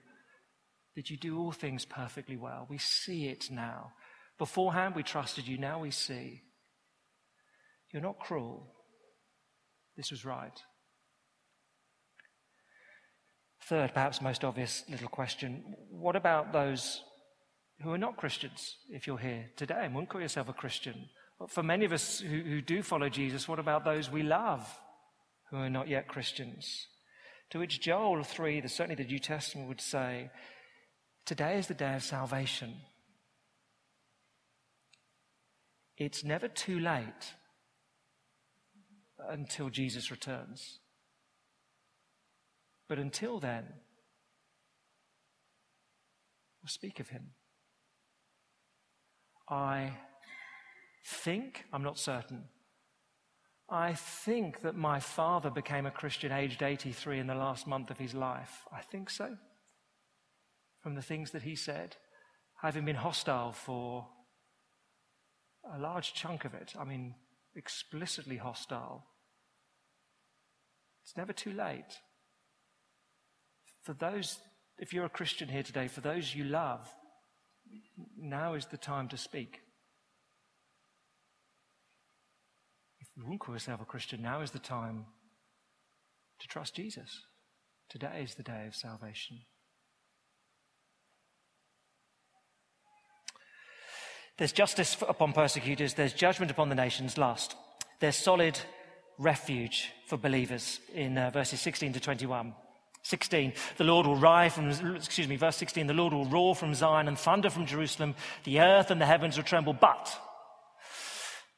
that 0.95 1.09
you 1.09 1.17
do 1.17 1.39
all 1.39 1.51
things 1.51 1.85
perfectly 1.85 2.37
well. 2.37 2.67
We 2.69 2.77
see 2.77 3.27
it 3.27 3.49
now. 3.51 3.91
Beforehand, 4.37 4.95
we 4.95 5.03
trusted 5.03 5.47
you. 5.47 5.57
Now 5.57 5.79
we 5.79 5.91
see. 5.91 6.41
You're 7.95 8.03
not 8.03 8.19
cruel. 8.19 8.67
This 9.95 10.11
was 10.11 10.25
right. 10.25 10.61
Third, 13.69 13.93
perhaps 13.93 14.21
most 14.21 14.43
obvious 14.43 14.83
little 14.89 15.07
question 15.07 15.63
what 15.89 16.17
about 16.17 16.51
those 16.51 17.01
who 17.81 17.93
are 17.93 17.97
not 17.97 18.17
Christians, 18.17 18.75
if 18.89 19.07
you're 19.07 19.17
here 19.17 19.45
today 19.55 19.79
and 19.83 19.95
wouldn't 19.95 20.09
call 20.09 20.19
yourself 20.19 20.49
a 20.49 20.53
Christian? 20.53 21.05
For 21.47 21.63
many 21.63 21.85
of 21.85 21.93
us 21.93 22.19
who, 22.19 22.41
who 22.41 22.61
do 22.61 22.83
follow 22.83 23.07
Jesus, 23.07 23.47
what 23.47 23.59
about 23.59 23.85
those 23.85 24.11
we 24.11 24.23
love 24.23 24.77
who 25.49 25.55
are 25.55 25.69
not 25.69 25.87
yet 25.87 26.09
Christians? 26.09 26.87
To 27.51 27.59
which 27.59 27.79
Joel 27.79 28.25
3, 28.25 28.59
the, 28.59 28.67
certainly 28.67 29.01
the 29.01 29.09
New 29.09 29.19
Testament 29.19 29.69
would 29.69 29.79
say, 29.79 30.31
Today 31.25 31.57
is 31.57 31.67
the 31.67 31.73
day 31.73 31.95
of 31.95 32.03
salvation. 32.03 32.75
It's 35.97 36.25
never 36.25 36.49
too 36.49 36.77
late 36.77 37.35
until 39.29 39.69
Jesus 39.69 40.11
returns. 40.11 40.79
But 42.87 42.99
until 42.99 43.39
then, 43.39 43.65
we'll 46.61 46.69
speak 46.69 46.99
of 46.99 47.09
him. 47.09 47.31
I 49.49 49.97
think, 51.03 51.65
I'm 51.71 51.83
not 51.83 51.97
certain, 51.97 52.45
I 53.69 53.93
think 53.93 54.61
that 54.61 54.75
my 54.75 54.99
father 54.99 55.49
became 55.49 55.85
a 55.85 55.91
Christian 55.91 56.31
aged 56.31 56.61
83 56.61 57.19
in 57.19 57.27
the 57.27 57.35
last 57.35 57.65
month 57.65 57.89
of 57.89 57.97
his 57.97 58.13
life. 58.13 58.65
I 58.71 58.81
think 58.81 59.09
so. 59.09 59.37
From 60.81 60.93
the 60.93 61.01
things 61.01 61.31
that 61.31 61.41
he 61.41 61.55
said, 61.55 61.95
having 62.61 62.85
been 62.85 62.95
hostile 62.95 63.51
for 63.51 64.07
a 65.73 65.79
large 65.79 66.13
chunk 66.13 66.45
of 66.45 66.53
it, 66.53 66.73
I 66.79 66.83
mean, 66.83 67.15
explicitly 67.55 68.37
hostile. 68.37 69.05
It's 71.05 71.15
never 71.15 71.33
too 71.33 71.51
late. 71.51 71.99
For 73.83 73.93
those, 73.93 74.39
if 74.79 74.91
you're 74.91 75.05
a 75.05 75.09
Christian 75.09 75.47
here 75.47 75.61
today, 75.61 75.87
for 75.87 76.01
those 76.01 76.33
you 76.33 76.43
love, 76.43 76.89
now 78.17 78.55
is 78.55 78.65
the 78.65 78.77
time 78.77 79.07
to 79.09 79.17
speak. 79.17 79.61
If 82.99 83.07
you 83.15 83.23
wouldn't 83.23 83.39
call 83.39 83.53
yourself 83.53 83.81
a 83.81 83.85
Christian, 83.85 84.23
now 84.23 84.41
is 84.41 84.49
the 84.49 84.57
time 84.57 85.05
to 86.39 86.47
trust 86.47 86.73
Jesus. 86.73 87.21
Today 87.87 88.21
is 88.23 88.33
the 88.33 88.43
day 88.43 88.65
of 88.67 88.75
salvation. 88.75 89.41
There's 94.37 94.51
justice 94.51 94.97
upon 95.07 95.33
persecutors, 95.33 95.93
there's 95.93 96.13
judgment 96.13 96.49
upon 96.49 96.69
the 96.69 96.75
nations, 96.75 97.15
last. 97.15 97.55
There's 97.99 98.17
solid 98.17 98.59
refuge 99.17 99.91
for 100.07 100.17
believers 100.17 100.79
in 100.93 101.17
uh, 101.17 101.29
verses 101.29 101.61
16 101.61 101.93
to 101.93 101.99
21. 101.99 102.53
16, 103.03 103.53
the 103.77 103.83
Lord 103.83 104.07
will 104.07 104.15
rise 104.15 104.53
from, 104.53 104.69
excuse 104.95 105.27
me, 105.27 105.35
verse 105.35 105.57
16, 105.57 105.85
the 105.85 105.93
Lord 105.93 106.11
will 106.11 106.25
roar 106.25 106.55
from 106.55 106.73
Zion 106.73 107.07
and 107.07 107.19
thunder 107.19 107.51
from 107.51 107.67
Jerusalem. 107.67 108.15
The 108.45 108.61
earth 108.61 108.89
and 108.89 108.99
the 108.99 109.05
heavens 109.05 109.37
will 109.37 109.43
tremble. 109.43 109.73
But 109.73 110.19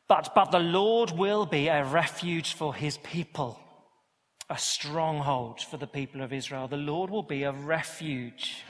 but, 0.07 0.33
but 0.33 0.51
the 0.51 0.59
Lord 0.59 1.11
will 1.11 1.45
be 1.45 1.67
a 1.67 1.83
refuge 1.83 2.53
for 2.53 2.73
his 2.73 2.97
people, 2.99 3.59
a 4.49 4.57
stronghold 4.57 5.61
for 5.61 5.77
the 5.77 5.87
people 5.87 6.21
of 6.21 6.31
Israel. 6.31 6.67
The 6.67 6.77
Lord 6.77 7.09
will 7.09 7.23
be 7.23 7.43
a 7.43 7.51
refuge. 7.51 8.63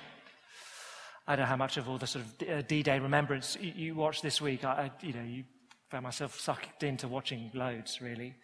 I 1.28 1.36
don't 1.36 1.43
know 1.43 1.50
how 1.50 1.58
much 1.58 1.78
of 1.78 1.88
all 1.88 2.00
the 2.00 2.08
sort 2.08 2.26
of 2.26 2.50
uh, 2.50 2.62
D-Day 2.63 3.00
remembrance 3.00 3.56
you 3.62 3.93
watched 3.93 4.23
this 4.23 4.41
week. 4.41 4.63
I, 4.63 4.91
you 5.02 5.13
know, 5.13 5.23
you 5.23 5.43
found 5.89 6.04
myself 6.04 6.38
sucked 6.38 6.84
into 6.84 7.08
watching 7.08 7.50
loads, 7.54 8.02
really. 8.02 8.36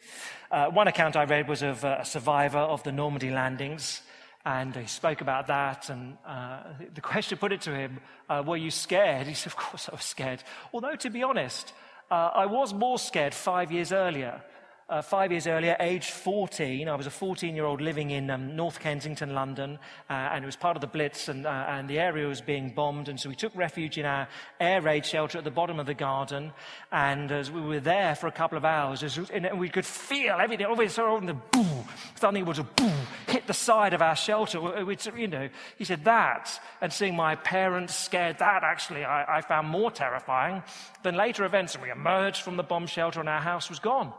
Uh, 0.49 0.67
one 0.67 0.87
account 0.87 1.17
I 1.17 1.25
read 1.25 1.49
was 1.49 1.61
of 1.61 1.83
a 1.83 2.05
survivor 2.05 2.59
of 2.59 2.83
the 2.83 2.91
Normandy 2.93 3.31
landings, 3.31 4.01
and 4.45 4.73
he 4.73 4.85
spoke 4.85 5.19
about 5.19 5.47
that. 5.47 5.89
And 5.89 6.17
uh, 6.25 6.63
the 6.93 7.01
question 7.01 7.37
put 7.37 7.51
it 7.51 7.59
to 7.61 7.75
him, 7.75 7.99
uh, 8.29 8.43
"Were 8.45 8.55
you 8.55 8.71
scared?" 8.71 9.27
He 9.27 9.33
said, 9.33 9.47
"Of 9.47 9.57
course 9.57 9.89
I 9.89 9.95
was 9.95 10.05
scared." 10.05 10.41
Although, 10.73 10.95
to 10.95 11.09
be 11.09 11.21
honest, 11.21 11.73
uh, 12.09 12.29
I 12.33 12.45
was 12.45 12.73
more 12.73 12.97
scared 12.97 13.33
five 13.33 13.73
years 13.73 13.91
earlier. 13.91 14.41
Uh, 14.89 15.01
five 15.01 15.31
years 15.31 15.47
earlier, 15.47 15.77
age 15.79 16.11
14, 16.11 16.89
I 16.89 16.95
was 16.95 17.07
a 17.07 17.09
14 17.09 17.55
year 17.55 17.63
old 17.63 17.79
living 17.79 18.11
in 18.11 18.29
um, 18.29 18.57
North 18.57 18.81
Kensington, 18.81 19.33
London, 19.33 19.79
uh, 20.09 20.13
and 20.13 20.43
it 20.43 20.45
was 20.45 20.57
part 20.57 20.75
of 20.75 20.81
the 20.81 20.87
Blitz, 20.87 21.29
and, 21.29 21.45
uh, 21.45 21.65
and, 21.69 21.89
the 21.89 21.99
area 21.99 22.27
was 22.27 22.41
being 22.41 22.69
bombed. 22.69 23.07
And 23.07 23.17
so 23.17 23.29
we 23.29 23.35
took 23.35 23.55
refuge 23.55 23.97
in 23.97 24.05
our 24.05 24.27
air 24.59 24.81
raid 24.81 25.05
shelter 25.05 25.37
at 25.37 25.45
the 25.45 25.51
bottom 25.51 25.79
of 25.79 25.85
the 25.85 25.93
garden. 25.93 26.51
And 26.91 27.31
as 27.31 27.49
we 27.49 27.61
were 27.61 27.79
there 27.79 28.13
for 28.13 28.27
a 28.27 28.31
couple 28.31 28.57
of 28.57 28.65
hours, 28.65 29.03
as, 29.03 29.17
and 29.17 29.57
we 29.57 29.69
could 29.69 29.85
feel 29.85 30.35
everything, 30.37 30.67
sudden, 30.89 31.27
the 31.27 31.33
boom, 31.33 31.85
something 32.15 32.43
was 32.43 32.59
a 32.59 32.63
boom, 32.63 33.07
hit 33.27 33.47
the 33.47 33.53
side 33.53 33.93
of 33.93 34.01
our 34.01 34.17
shelter. 34.17 34.59
Which, 34.83 35.07
you 35.15 35.29
know, 35.29 35.47
he 35.77 35.85
said 35.85 36.03
that, 36.03 36.59
and 36.81 36.91
seeing 36.91 37.15
my 37.15 37.35
parents 37.35 37.95
scared, 37.95 38.39
that 38.39 38.63
actually 38.63 39.05
I, 39.05 39.37
I 39.37 39.41
found 39.41 39.69
more 39.69 39.91
terrifying 39.91 40.61
than 41.03 41.15
later 41.15 41.45
events. 41.45 41.73
And 41.73 41.83
we 41.83 41.89
emerged 41.89 42.41
from 42.41 42.57
the 42.57 42.63
bomb 42.63 42.85
shelter, 42.85 43.21
and 43.21 43.29
our 43.29 43.41
house 43.41 43.69
was 43.69 43.79
gone 43.79 44.11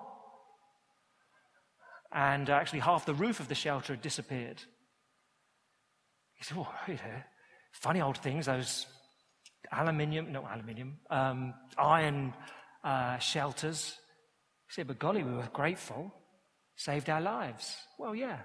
and 2.14 2.48
actually 2.48 2.78
half 2.78 3.04
the 3.04 3.14
roof 3.14 3.40
of 3.40 3.48
the 3.48 3.54
shelter 3.56 3.92
had 3.92 4.00
disappeared. 4.00 4.62
He 6.34 6.44
said, 6.44 6.56
Oh, 6.58 6.72
you 6.86 6.94
know, 6.94 7.22
funny 7.72 8.00
old 8.00 8.18
things, 8.18 8.46
those 8.46 8.86
aluminium, 9.72 10.32
no 10.32 10.46
aluminium, 10.46 10.98
um, 11.10 11.54
iron 11.76 12.32
uh, 12.84 13.18
shelters. 13.18 13.98
He 14.68 14.74
said, 14.74 14.86
But 14.86 15.00
golly, 15.00 15.24
we 15.24 15.32
were 15.32 15.48
grateful, 15.52 16.14
saved 16.76 17.10
our 17.10 17.20
lives. 17.20 17.76
Well, 17.98 18.14
yeah. 18.14 18.38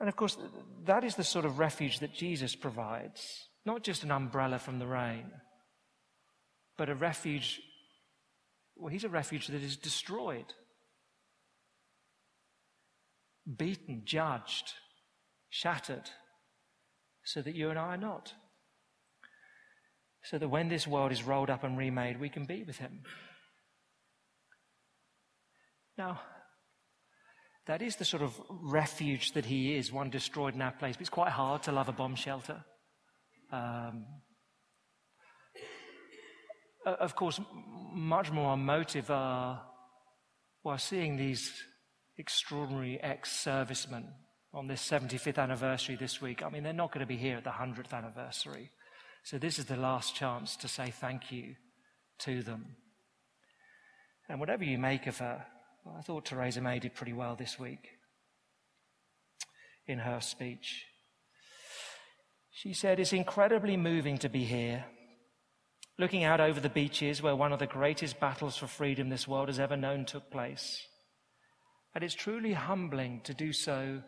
And 0.00 0.08
of 0.08 0.16
course, 0.16 0.38
that 0.86 1.04
is 1.04 1.14
the 1.14 1.24
sort 1.24 1.44
of 1.44 1.58
refuge 1.58 1.98
that 1.98 2.14
Jesus 2.14 2.56
provides. 2.56 3.48
Not 3.66 3.82
just 3.82 4.02
an 4.02 4.10
umbrella 4.10 4.58
from 4.58 4.78
the 4.78 4.86
rain, 4.86 5.30
but 6.78 6.88
a 6.88 6.94
refuge. 6.94 7.60
Well, 8.76 8.90
he's 8.90 9.04
a 9.04 9.10
refuge 9.10 9.48
that 9.48 9.62
is 9.62 9.76
destroyed 9.76 10.54
beaten, 13.56 14.02
judged, 14.04 14.72
shattered, 15.48 16.10
so 17.24 17.42
that 17.42 17.54
you 17.54 17.70
and 17.70 17.78
I 17.78 17.94
are 17.94 17.96
not. 17.96 18.32
So 20.24 20.38
that 20.38 20.48
when 20.48 20.68
this 20.68 20.86
world 20.86 21.12
is 21.12 21.22
rolled 21.22 21.50
up 21.50 21.64
and 21.64 21.78
remade, 21.78 22.20
we 22.20 22.28
can 22.28 22.44
be 22.44 22.62
with 22.62 22.78
Him. 22.78 23.02
Now, 25.96 26.20
that 27.66 27.82
is 27.82 27.96
the 27.96 28.04
sort 28.04 28.22
of 28.22 28.40
refuge 28.48 29.32
that 29.32 29.44
He 29.46 29.76
is, 29.76 29.92
one 29.92 30.10
destroyed 30.10 30.54
in 30.54 30.62
our 30.62 30.72
place. 30.72 30.96
But 30.96 31.02
it's 31.02 31.10
quite 31.10 31.32
hard 31.32 31.62
to 31.64 31.72
love 31.72 31.88
a 31.88 31.92
bomb 31.92 32.16
shelter. 32.16 32.64
Um, 33.52 34.06
of 36.84 37.14
course, 37.14 37.40
much 37.92 38.30
more 38.30 38.56
motive 38.56 39.10
are, 39.10 39.62
while 40.62 40.78
seeing 40.78 41.16
these 41.16 41.52
extraordinary 42.20 43.00
ex 43.00 43.32
servicemen 43.32 44.06
on 44.52 44.66
this 44.66 44.86
75th 44.88 45.38
anniversary 45.38 45.96
this 45.96 46.20
week. 46.20 46.42
I 46.42 46.50
mean, 46.50 46.62
they're 46.62 46.72
not 46.72 46.92
going 46.92 47.00
to 47.00 47.06
be 47.06 47.16
here 47.16 47.38
at 47.38 47.44
the 47.44 47.50
100th 47.50 47.92
anniversary. 47.92 48.70
So, 49.24 49.38
this 49.38 49.58
is 49.58 49.64
the 49.64 49.76
last 49.76 50.14
chance 50.14 50.56
to 50.56 50.68
say 50.68 50.90
thank 50.90 51.32
you 51.32 51.56
to 52.20 52.42
them. 52.42 52.76
And 54.28 54.38
whatever 54.38 54.64
you 54.64 54.78
make 54.78 55.06
of 55.06 55.18
her, 55.18 55.44
I 55.98 56.02
thought 56.02 56.26
Theresa 56.26 56.60
May 56.60 56.78
did 56.78 56.94
pretty 56.94 57.12
well 57.12 57.36
this 57.36 57.58
week 57.58 57.88
in 59.86 59.98
her 59.98 60.20
speech. 60.20 60.84
She 62.52 62.74
said, 62.74 63.00
It's 63.00 63.12
incredibly 63.12 63.76
moving 63.76 64.18
to 64.18 64.28
be 64.28 64.44
here, 64.44 64.84
looking 65.98 66.24
out 66.24 66.40
over 66.40 66.60
the 66.60 66.68
beaches 66.68 67.22
where 67.22 67.34
one 67.36 67.52
of 67.52 67.58
the 67.58 67.66
greatest 67.66 68.20
battles 68.20 68.56
for 68.56 68.66
freedom 68.66 69.08
this 69.08 69.26
world 69.26 69.48
has 69.48 69.58
ever 69.58 69.76
known 69.76 70.04
took 70.04 70.30
place. 70.30 70.86
And 71.94 72.04
it's 72.04 72.14
truly 72.14 72.52
humbling 72.52 73.20
to 73.24 73.34
do 73.34 73.52
so 73.52 74.02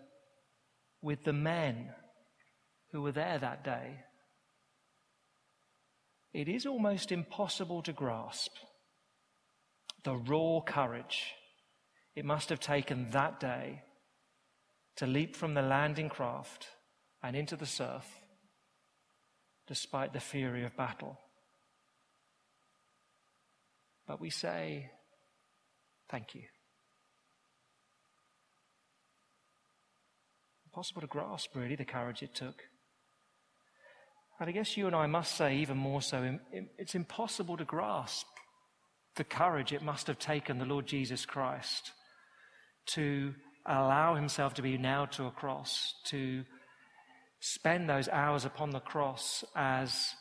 with 1.01 1.25
the 1.25 1.33
men 1.33 1.90
who 2.92 3.03
were 3.03 3.12
there 3.12 3.38
that 3.38 3.64
day. 3.64 3.97
It 6.33 6.49
is 6.49 6.64
almost 6.64 7.12
impossible 7.12 7.83
to 7.83 7.92
grasp 7.92 8.53
the 10.05 10.16
raw 10.16 10.61
courage 10.61 11.35
it 12.14 12.25
must 12.25 12.51
have 12.51 12.61
taken 12.61 13.11
that 13.11 13.40
day 13.40 13.83
to 14.97 15.07
leap 15.07 15.35
from 15.35 15.55
the 15.55 15.62
landing 15.62 16.09
craft 16.09 16.68
and 17.23 17.35
into 17.35 17.57
the 17.57 17.66
surf 17.66 18.07
despite 19.66 20.12
the 20.12 20.21
fury 20.21 20.64
of 20.64 20.77
battle. 20.77 21.18
But 24.07 24.21
we 24.21 24.31
say, 24.31 24.90
Thank 26.11 26.35
you. 26.35 26.42
Impossible 30.72 31.02
to 31.02 31.06
grasp, 31.06 31.54
really, 31.54 31.76
the 31.76 31.85
courage 31.85 32.22
it 32.22 32.35
took. 32.35 32.62
And 34.40 34.48
I 34.48 34.52
guess 34.52 34.74
you 34.74 34.87
and 34.87 34.96
I 34.96 35.06
must 35.06 35.37
say, 35.37 35.56
even 35.56 35.76
more 35.76 36.00
so, 36.00 36.38
it's 36.78 36.94
impossible 36.94 37.58
to 37.58 37.64
grasp 37.64 38.26
the 39.16 39.24
courage 39.24 39.74
it 39.74 39.82
must 39.82 40.06
have 40.06 40.18
taken 40.18 40.58
the 40.58 40.64
Lord 40.64 40.87
Jesus 40.87 41.26
Christ 41.26 41.92
to 42.87 43.35
allow 43.66 44.14
himself 44.14 44.54
to 44.54 44.62
be 44.62 44.78
nailed 44.78 45.12
to 45.12 45.26
a 45.26 45.30
cross, 45.30 45.94
to 46.06 46.44
spend 47.40 47.90
those 47.90 48.08
hours 48.08 48.46
upon 48.46 48.70
the 48.70 48.80
cross 48.80 49.44
as 49.54 50.14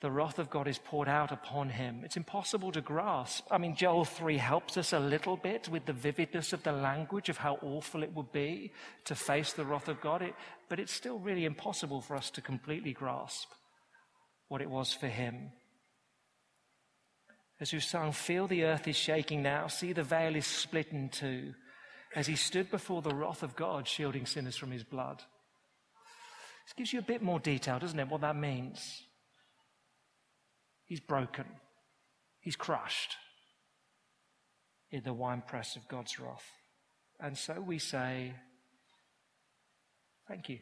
the 0.00 0.10
wrath 0.10 0.38
of 0.38 0.48
God 0.48 0.68
is 0.68 0.78
poured 0.78 1.08
out 1.08 1.32
upon 1.32 1.70
him. 1.70 2.02
It's 2.04 2.16
impossible 2.16 2.70
to 2.72 2.80
grasp. 2.80 3.46
I 3.50 3.58
mean, 3.58 3.74
Joel 3.74 4.04
3 4.04 4.36
helps 4.36 4.76
us 4.76 4.92
a 4.92 5.00
little 5.00 5.36
bit 5.36 5.68
with 5.68 5.86
the 5.86 5.92
vividness 5.92 6.52
of 6.52 6.62
the 6.62 6.72
language 6.72 7.28
of 7.28 7.38
how 7.38 7.58
awful 7.62 8.04
it 8.04 8.14
would 8.14 8.30
be 8.30 8.72
to 9.06 9.16
face 9.16 9.52
the 9.52 9.64
wrath 9.64 9.88
of 9.88 10.00
God, 10.00 10.22
it, 10.22 10.34
but 10.68 10.78
it's 10.78 10.92
still 10.92 11.18
really 11.18 11.44
impossible 11.44 12.00
for 12.00 12.14
us 12.14 12.30
to 12.30 12.40
completely 12.40 12.92
grasp 12.92 13.48
what 14.46 14.62
it 14.62 14.70
was 14.70 14.92
for 14.92 15.08
him. 15.08 15.50
As 17.60 17.72
we 17.72 17.80
sung, 17.80 18.12
feel 18.12 18.46
the 18.46 18.64
earth 18.64 18.86
is 18.86 18.94
shaking 18.94 19.42
now, 19.42 19.66
see 19.66 19.92
the 19.92 20.04
veil 20.04 20.36
is 20.36 20.46
split 20.46 20.92
in 20.92 21.08
two, 21.08 21.54
as 22.14 22.28
he 22.28 22.36
stood 22.36 22.70
before 22.70 23.02
the 23.02 23.14
wrath 23.14 23.42
of 23.42 23.56
God, 23.56 23.88
shielding 23.88 24.26
sinners 24.26 24.56
from 24.56 24.70
his 24.70 24.84
blood. 24.84 25.18
This 26.66 26.74
gives 26.76 26.92
you 26.92 27.00
a 27.00 27.02
bit 27.02 27.20
more 27.20 27.40
detail, 27.40 27.80
doesn't 27.80 27.98
it, 27.98 28.08
what 28.08 28.20
that 28.20 28.36
means? 28.36 29.02
He's 30.88 31.00
broken. 31.00 31.44
He's 32.40 32.56
crushed 32.56 33.16
in 34.90 35.02
the 35.04 35.12
winepress 35.12 35.76
of 35.76 35.86
God's 35.86 36.18
wrath. 36.18 36.50
And 37.20 37.36
so 37.36 37.60
we 37.60 37.78
say, 37.78 38.32
Thank 40.26 40.48
you. 40.48 40.58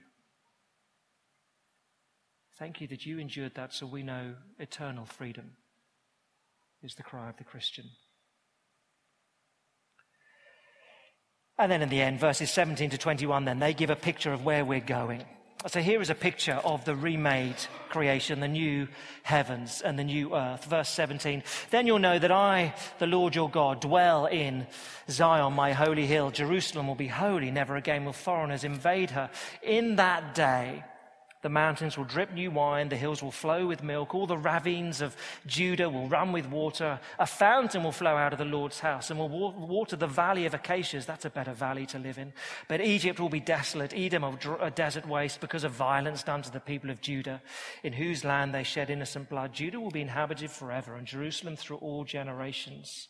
Thank 2.59 2.81
you 2.81 2.87
that 2.89 3.05
you 3.05 3.19
endured 3.19 3.55
that 3.55 3.73
so 3.75 3.85
we 3.85 4.03
know 4.03 4.35
eternal 4.59 5.05
freedom 5.05 5.53
is 6.83 6.95
the 6.95 7.03
cry 7.03 7.29
of 7.29 7.37
the 7.37 7.45
Christian. 7.45 7.87
And 11.59 11.71
then 11.71 11.83
in 11.83 11.89
the 11.89 12.01
end, 12.01 12.21
verses 12.21 12.51
17 12.51 12.91
to 12.91 12.99
21, 12.99 13.45
then 13.45 13.59
they 13.59 13.75
give 13.75 13.91
a 13.91 13.97
picture 13.97 14.33
of 14.33 14.45
where 14.45 14.65
we're 14.65 14.81
going. 14.81 15.25
So 15.69 15.81
here 15.81 16.01
is 16.01 16.11
a 16.11 16.15
picture 16.15 16.61
of 16.65 16.85
the 16.85 16.95
remade 16.95 17.57
creation, 17.89 18.39
the 18.39 18.47
new 18.47 18.87
heavens 19.25 19.83
and 19.83 19.99
the 19.99 20.05
new 20.05 20.33
earth. 20.33 20.65
Verse 20.67 20.89
17. 20.91 21.43
Then 21.71 21.89
you'll 21.89 21.99
know 21.99 22.21
that 22.21 22.31
I, 22.31 22.73
the 23.01 23.09
Lord 23.09 23.35
your 23.35 23.51
God, 23.51 23.81
dwell 23.81 24.27
in 24.27 24.69
Zion, 25.11 25.55
my 25.55 25.73
holy 25.73 26.07
hill. 26.07 26.31
Jerusalem 26.31 26.87
will 26.87 26.95
be 26.95 27.09
holy. 27.09 27.51
Never 27.51 27.75
again 27.75 28.05
will 28.05 28.13
foreigners 28.13 28.63
invade 28.63 29.11
her. 29.11 29.29
In 29.61 29.97
that 29.97 30.37
day, 30.37 30.85
the 31.43 31.49
mountains 31.49 31.97
will 31.97 32.05
drip 32.05 32.33
new 32.33 32.51
wine, 32.51 32.89
the 32.89 32.97
hills 32.97 33.23
will 33.23 33.31
flow 33.31 33.67
with 33.67 33.83
milk, 33.83 34.15
all 34.15 34.27
the 34.27 34.39
ravines 34.39 35.01
of 35.01 35.17
Judah 35.47 35.89
will 35.89 36.09
run 36.09 36.33
with 36.33 36.47
water. 36.47 36.99
A 37.19 37.27
fountain 37.27 37.83
will 37.83 37.93
flow 37.93 38.17
out 38.17 38.33
of 38.33 38.39
the 38.39 38.45
Lord's 38.45 38.81
house 38.81 39.11
and 39.11 39.19
will 39.19 39.29
water 39.29 39.97
the 39.97 40.07
valley 40.07 40.47
of 40.47 40.55
acacias. 40.55 41.07
That's 41.07 41.25
a 41.25 41.31
better 41.31 41.53
valley 41.53 41.87
to 41.87 41.99
live 41.99 42.19
in. 42.19 42.33
But 42.69 42.81
Egypt 42.81 43.21
will 43.21 43.29
be 43.29 43.41
desolate, 43.41 43.93
Edom 43.95 44.25
a 44.25 44.71
desert 44.71 45.07
waste 45.07 45.41
because 45.41 45.65
of 45.65 45.73
violence 45.73 46.23
done 46.23 46.43
to 46.43 46.51
the 46.51 46.61
people 46.61 46.91
of 46.91 47.01
Judah, 47.01 47.43
in 47.83 47.93
whose 47.93 48.25
land 48.25 48.55
they 48.55 48.65
shed 48.65 48.91
innocent 48.91 49.29
blood. 49.29 49.53
Judah 49.53 49.81
will 49.81 49.91
be 49.91 50.03
inhabited 50.03 50.51
forever, 50.51 50.97
and 50.97 51.07
Jerusalem 51.07 51.57
through 51.57 51.79
all 51.79 52.05
generations. 52.05 53.09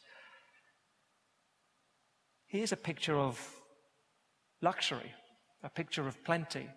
Here's 2.46 2.72
a 2.72 2.76
picture 2.76 3.18
of 3.18 3.40
luxury, 4.62 5.12
a 5.62 5.68
picture 5.68 6.06
of 6.06 6.22
plenty. 6.24 6.68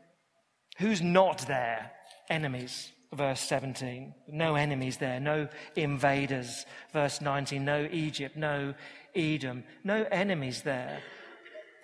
Who's 0.80 1.02
not 1.02 1.40
there? 1.48 1.92
Enemies. 2.30 2.92
Verse 3.14 3.42
17. 3.42 4.14
No 4.30 4.56
enemies 4.56 4.98
there. 4.98 5.20
No 5.20 5.48
invaders. 5.76 6.66
Verse 6.94 7.22
19. 7.22 7.66
No 7.66 7.88
Egypt. 7.92 8.38
No 8.38 8.74
Edom. 9.16 9.64
No 9.84 10.06
enemies 10.12 10.62
there. 10.62 11.02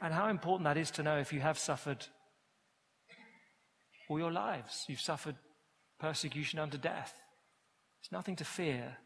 And 0.02 0.14
how 0.14 0.30
important 0.30 0.66
that 0.66 0.78
is 0.78 0.92
to 0.92 1.04
know 1.04 1.18
if 1.18 1.34
you 1.34 1.42
have 1.42 1.58
suffered 1.58 2.06
all 4.08 4.20
your 4.20 4.32
lives. 4.32 4.86
You've 4.88 5.02
suffered 5.02 5.36
persecution 6.00 6.60
unto 6.60 6.78
death. 6.78 7.14
There's 8.02 8.12
nothing 8.12 8.36
to 8.38 8.46
fear 8.46 8.98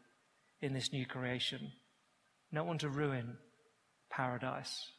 in 0.60 0.72
this 0.72 0.92
new 0.92 1.06
creation. 1.06 1.72
No 2.52 2.64
one 2.64 2.78
to 2.78 2.88
ruin 2.88 3.38
paradise. 4.10 4.92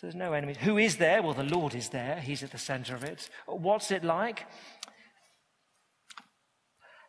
So 0.00 0.06
there's 0.06 0.14
no 0.14 0.32
enemies. 0.32 0.56
Who 0.62 0.78
is 0.78 0.96
there? 0.96 1.20
Well, 1.22 1.34
the 1.34 1.42
Lord 1.42 1.74
is 1.74 1.90
there. 1.90 2.20
He's 2.20 2.42
at 2.42 2.52
the 2.52 2.58
center 2.58 2.94
of 2.94 3.04
it. 3.04 3.28
What's 3.44 3.90
it 3.90 4.02
like? 4.02 4.46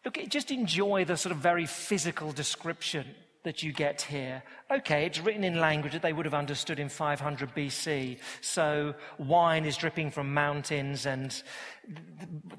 Look, 0.04 0.17
just 0.27 0.51
enjoy 0.51 1.06
the 1.06 1.15
sort 1.15 1.34
of 1.34 1.38
very 1.38 1.65
physical 1.65 2.34
description 2.34 3.06
that 3.45 3.63
you 3.63 3.71
get 3.71 4.01
here. 4.01 4.43
Okay, 4.71 5.05
it's 5.05 5.19
written 5.19 5.43
in 5.43 5.60
language 5.60 5.91
that 5.91 6.01
they 6.01 6.13
would 6.13 6.23
have 6.23 6.34
understood 6.34 6.79
in 6.79 6.88
500 6.88 7.53
BC. 7.53 8.19
So 8.39 8.95
wine 9.17 9.65
is 9.65 9.75
dripping 9.75 10.12
from 10.12 10.34
mountains 10.34 11.05
and 11.05 11.43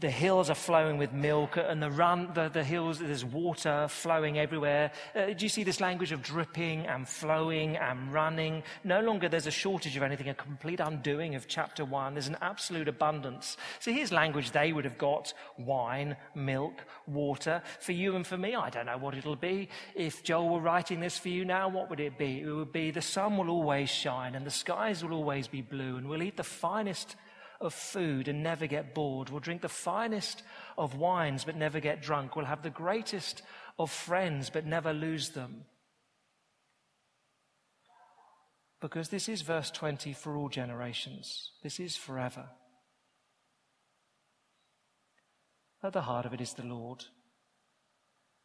the 0.01 0.11
hills 0.11 0.51
are 0.51 0.55
flowing 0.55 0.99
with 0.99 1.13
milk 1.13 1.57
and 1.57 1.83
the 1.83 1.91
run, 1.91 2.31
the, 2.35 2.49
the 2.49 2.65
hills, 2.65 2.99
there's 2.99 3.25
water 3.25 3.87
flowing 3.89 4.39
everywhere. 4.39 4.91
Uh, 5.15 5.27
do 5.27 5.45
you 5.45 5.49
see 5.49 5.63
this 5.63 5.81
language 5.81 6.13
of 6.13 6.23
dripping 6.23 6.87
and 6.87 7.09
flowing 7.09 7.77
and 7.77 8.13
running? 8.13 8.63
No 8.85 9.01
longer 9.01 9.29
there's 9.29 9.47
a 9.47 9.53
shortage 9.53 9.97
of 9.97 10.03
anything, 10.03 10.29
a 10.29 10.35
complete 10.35 10.81
undoing 10.81 11.35
of 11.35 11.47
chapter 11.47 11.85
one. 11.85 12.15
There's 12.15 12.29
an 12.29 12.37
absolute 12.43 12.89
abundance. 12.89 13.57
So 13.79 13.93
here's 13.93 14.13
language 14.13 14.51
they 14.51 14.73
would 14.73 14.85
have 14.85 14.99
got 14.99 15.33
wine, 15.57 16.17
milk, 16.35 16.85
water. 17.07 17.63
For 17.81 17.93
you 17.93 18.17
and 18.17 18.27
for 18.27 18.37
me, 18.37 18.55
I 18.55 18.71
don't 18.71 18.87
know 18.87 18.99
what 18.99 19.15
it'll 19.15 19.37
be. 19.37 19.69
If 19.95 20.23
Joel 20.25 20.51
were 20.51 20.61
writing 20.61 21.01
this 21.01 21.17
for 21.17 21.29
you 21.29 21.45
now, 21.45 21.69
what 21.69 21.89
would 21.89 22.01
it 22.03 22.19
be? 22.19 22.41
It 22.41 22.51
would 22.51 22.73
be 22.73 22.91
the 22.91 23.01
sun 23.03 23.37
will 23.37 23.51
always 23.51 23.91
shine 23.91 24.35
and 24.35 24.45
the 24.45 24.51
skies 24.51 25.03
will 25.03 25.13
always 25.13 25.49
be 25.49 25.63
blue 25.63 25.97
and 25.97 26.09
we'll 26.09 26.23
eat 26.23 26.37
the 26.37 26.45
finest 26.45 27.17
of 27.61 27.73
food 27.73 28.29
and 28.29 28.43
never 28.43 28.67
get 28.67 28.95
bored. 28.95 29.31
We'll 29.31 29.41
drink 29.41 29.63
the 29.63 29.69
finest 29.69 30.43
of 30.77 30.97
wines 30.97 31.45
but 31.45 31.57
never 31.57 31.81
get 31.81 32.03
drunk. 32.03 32.37
We'll 32.37 32.45
have 32.47 32.63
the 32.63 32.71
greatest 32.71 33.43
of 33.79 33.91
friends 33.91 34.51
but 34.51 34.67
never 34.67 34.93
lose 34.93 35.31
them. 35.31 35.65
Because 38.81 39.09
this 39.09 39.29
is 39.29 39.43
verse 39.43 39.71
20 39.71 40.13
for 40.13 40.37
all 40.37 40.49
generations. 40.49 41.53
This 41.63 41.79
is 41.79 41.97
forever. 41.97 42.49
At 45.85 45.93
the 45.93 46.03
heart 46.03 46.27
of 46.27 46.35
it 46.35 46.41
is 46.41 46.55
the 46.55 46.67
Lord. 46.67 47.05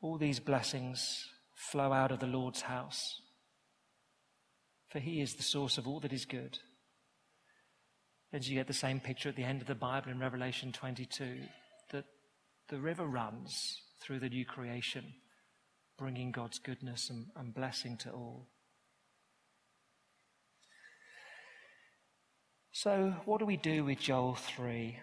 All 0.02 0.18
these 0.18 0.40
blessings 0.40 1.26
flow 1.54 1.92
out 1.92 2.12
of 2.12 2.20
the 2.20 2.28
Lord's 2.28 2.62
house, 2.62 3.20
for 4.90 5.00
he 5.00 5.22
is 5.22 5.36
the 5.36 5.44
source 5.44 5.78
of 5.78 5.88
all 5.88 6.00
that 6.02 6.14
is 6.14 6.26
good. 6.26 6.60
And 8.32 8.46
you 8.46 8.56
get 8.56 8.68
the 8.68 8.74
same 8.74 9.00
picture 9.00 9.30
at 9.30 9.36
the 9.36 9.44
end 9.44 9.62
of 9.62 9.68
the 9.68 9.76
Bible 9.76 10.12
in 10.12 10.20
Revelation 10.20 10.72
22 10.72 11.40
that 11.92 12.06
the 12.70 12.80
river 12.80 13.06
runs 13.06 13.82
through 14.02 14.20
the 14.20 14.30
new 14.30 14.46
creation, 14.46 15.14
bringing 15.98 16.32
God's 16.32 16.60
goodness 16.60 17.10
and, 17.10 17.28
and 17.36 17.54
blessing 17.54 17.98
to 17.98 18.12
all. 18.12 18.48
So, 22.72 23.16
what 23.26 23.40
do 23.40 23.46
we 23.46 23.58
do 23.58 23.86
with 23.86 24.00
Joel 24.00 24.36
3? 24.36 25.00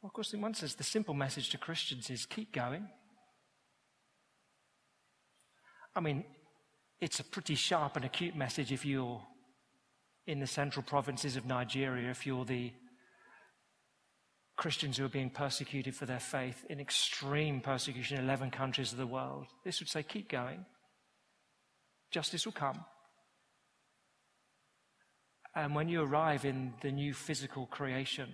Well, 0.00 0.08
of 0.08 0.12
course, 0.12 0.34
in 0.34 0.40
one 0.40 0.54
sense, 0.54 0.74
the 0.74 0.82
simple 0.82 1.14
message 1.14 1.50
to 1.50 1.58
Christians 1.58 2.10
is 2.10 2.26
keep 2.26 2.52
going. 2.52 2.88
I 5.94 6.00
mean, 6.00 6.24
it's 7.00 7.20
a 7.20 7.24
pretty 7.24 7.54
sharp 7.54 7.96
and 7.96 8.04
acute 8.04 8.34
message 8.34 8.72
if 8.72 8.84
you're 8.84 9.22
in 10.26 10.40
the 10.40 10.46
central 10.46 10.82
provinces 10.82 11.36
of 11.36 11.44
Nigeria, 11.44 12.10
if 12.10 12.26
you're 12.26 12.44
the 12.44 12.72
Christians 14.56 14.96
who 14.96 15.04
are 15.04 15.08
being 15.08 15.30
persecuted 15.30 15.94
for 15.94 16.06
their 16.06 16.20
faith 16.20 16.64
in 16.70 16.78
extreme 16.78 17.60
persecution 17.60 18.18
in 18.18 18.24
11 18.24 18.50
countries 18.50 18.92
of 18.92 18.98
the 18.98 19.06
world. 19.06 19.46
This 19.64 19.80
would 19.80 19.88
say, 19.88 20.02
keep 20.02 20.28
going. 20.30 20.64
Justice 22.10 22.44
will 22.44 22.52
come. 22.52 22.84
And 25.54 25.74
when 25.74 25.88
you 25.88 26.02
arrive 26.02 26.44
in 26.44 26.74
the 26.80 26.92
new 26.92 27.12
physical 27.12 27.66
creation, 27.66 28.28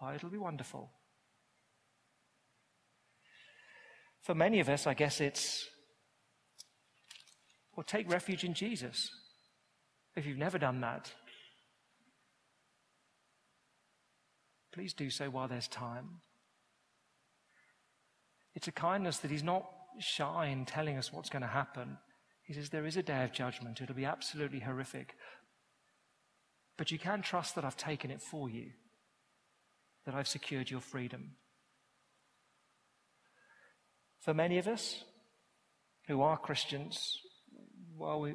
oh, 0.00 0.12
it'll 0.14 0.30
be 0.30 0.38
wonderful. 0.38 0.90
For 4.22 4.34
many 4.34 4.60
of 4.60 4.68
us, 4.68 4.86
I 4.86 4.94
guess 4.94 5.20
it's 5.20 5.66
or 7.76 7.84
take 7.84 8.10
refuge 8.10 8.44
in 8.44 8.54
Jesus. 8.54 9.10
If 10.16 10.26
you've 10.26 10.38
never 10.38 10.58
done 10.58 10.80
that, 10.80 11.10
please 14.72 14.92
do 14.92 15.10
so 15.10 15.30
while 15.30 15.48
there's 15.48 15.68
time. 15.68 16.20
It's 18.54 18.68
a 18.68 18.72
kindness 18.72 19.18
that 19.18 19.30
He's 19.30 19.42
not 19.42 19.66
shy 19.98 20.46
in 20.46 20.66
telling 20.66 20.98
us 20.98 21.12
what's 21.12 21.30
going 21.30 21.42
to 21.42 21.48
happen. 21.48 21.98
He 22.42 22.52
says 22.52 22.68
there 22.68 22.86
is 22.86 22.96
a 22.96 23.02
day 23.02 23.24
of 23.24 23.32
judgment. 23.32 23.80
It'll 23.80 23.94
be 23.94 24.04
absolutely 24.04 24.60
horrific. 24.60 25.14
But 26.76 26.90
you 26.90 26.98
can 26.98 27.22
trust 27.22 27.54
that 27.54 27.64
I've 27.64 27.76
taken 27.76 28.10
it 28.10 28.20
for 28.20 28.50
you, 28.50 28.70
that 30.04 30.14
I've 30.14 30.28
secured 30.28 30.70
your 30.70 30.80
freedom. 30.80 31.36
For 34.20 34.34
many 34.34 34.58
of 34.58 34.68
us, 34.68 35.04
who 36.08 36.22
are 36.22 36.36
Christians, 36.36 37.18
well, 37.98 38.20
we, 38.20 38.34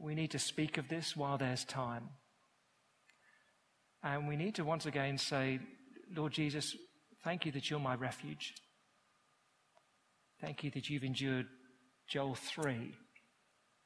we 0.00 0.14
need 0.14 0.32
to 0.32 0.38
speak 0.38 0.78
of 0.78 0.88
this 0.88 1.16
while 1.16 1.38
there's 1.38 1.64
time. 1.64 2.08
And 4.02 4.28
we 4.28 4.36
need 4.36 4.56
to 4.56 4.64
once 4.64 4.86
again 4.86 5.18
say, 5.18 5.60
Lord 6.14 6.32
Jesus, 6.32 6.76
thank 7.22 7.46
you 7.46 7.52
that 7.52 7.70
you're 7.70 7.80
my 7.80 7.94
refuge. 7.94 8.54
Thank 10.40 10.62
you 10.62 10.70
that 10.72 10.90
you've 10.90 11.04
endured 11.04 11.46
Joel 12.08 12.34
3 12.34 12.92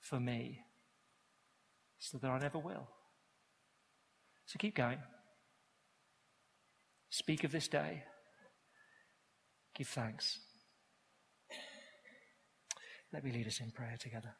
for 0.01 0.18
me 0.18 0.61
so 1.99 2.18
that 2.18 2.28
I 2.28 2.38
never 2.38 2.59
will. 2.59 2.88
So 4.46 4.57
keep 4.59 4.74
going. 4.74 4.99
Speak 7.11 7.44
of 7.44 7.53
this 7.53 7.68
day. 7.68 8.03
Give 9.76 9.86
thanks. 9.86 10.38
Let 13.12 13.24
me 13.24 13.32
lead 13.32 13.46
us 13.46 13.61
in 13.61 13.70
prayer 13.70 13.96
together. 13.99 14.34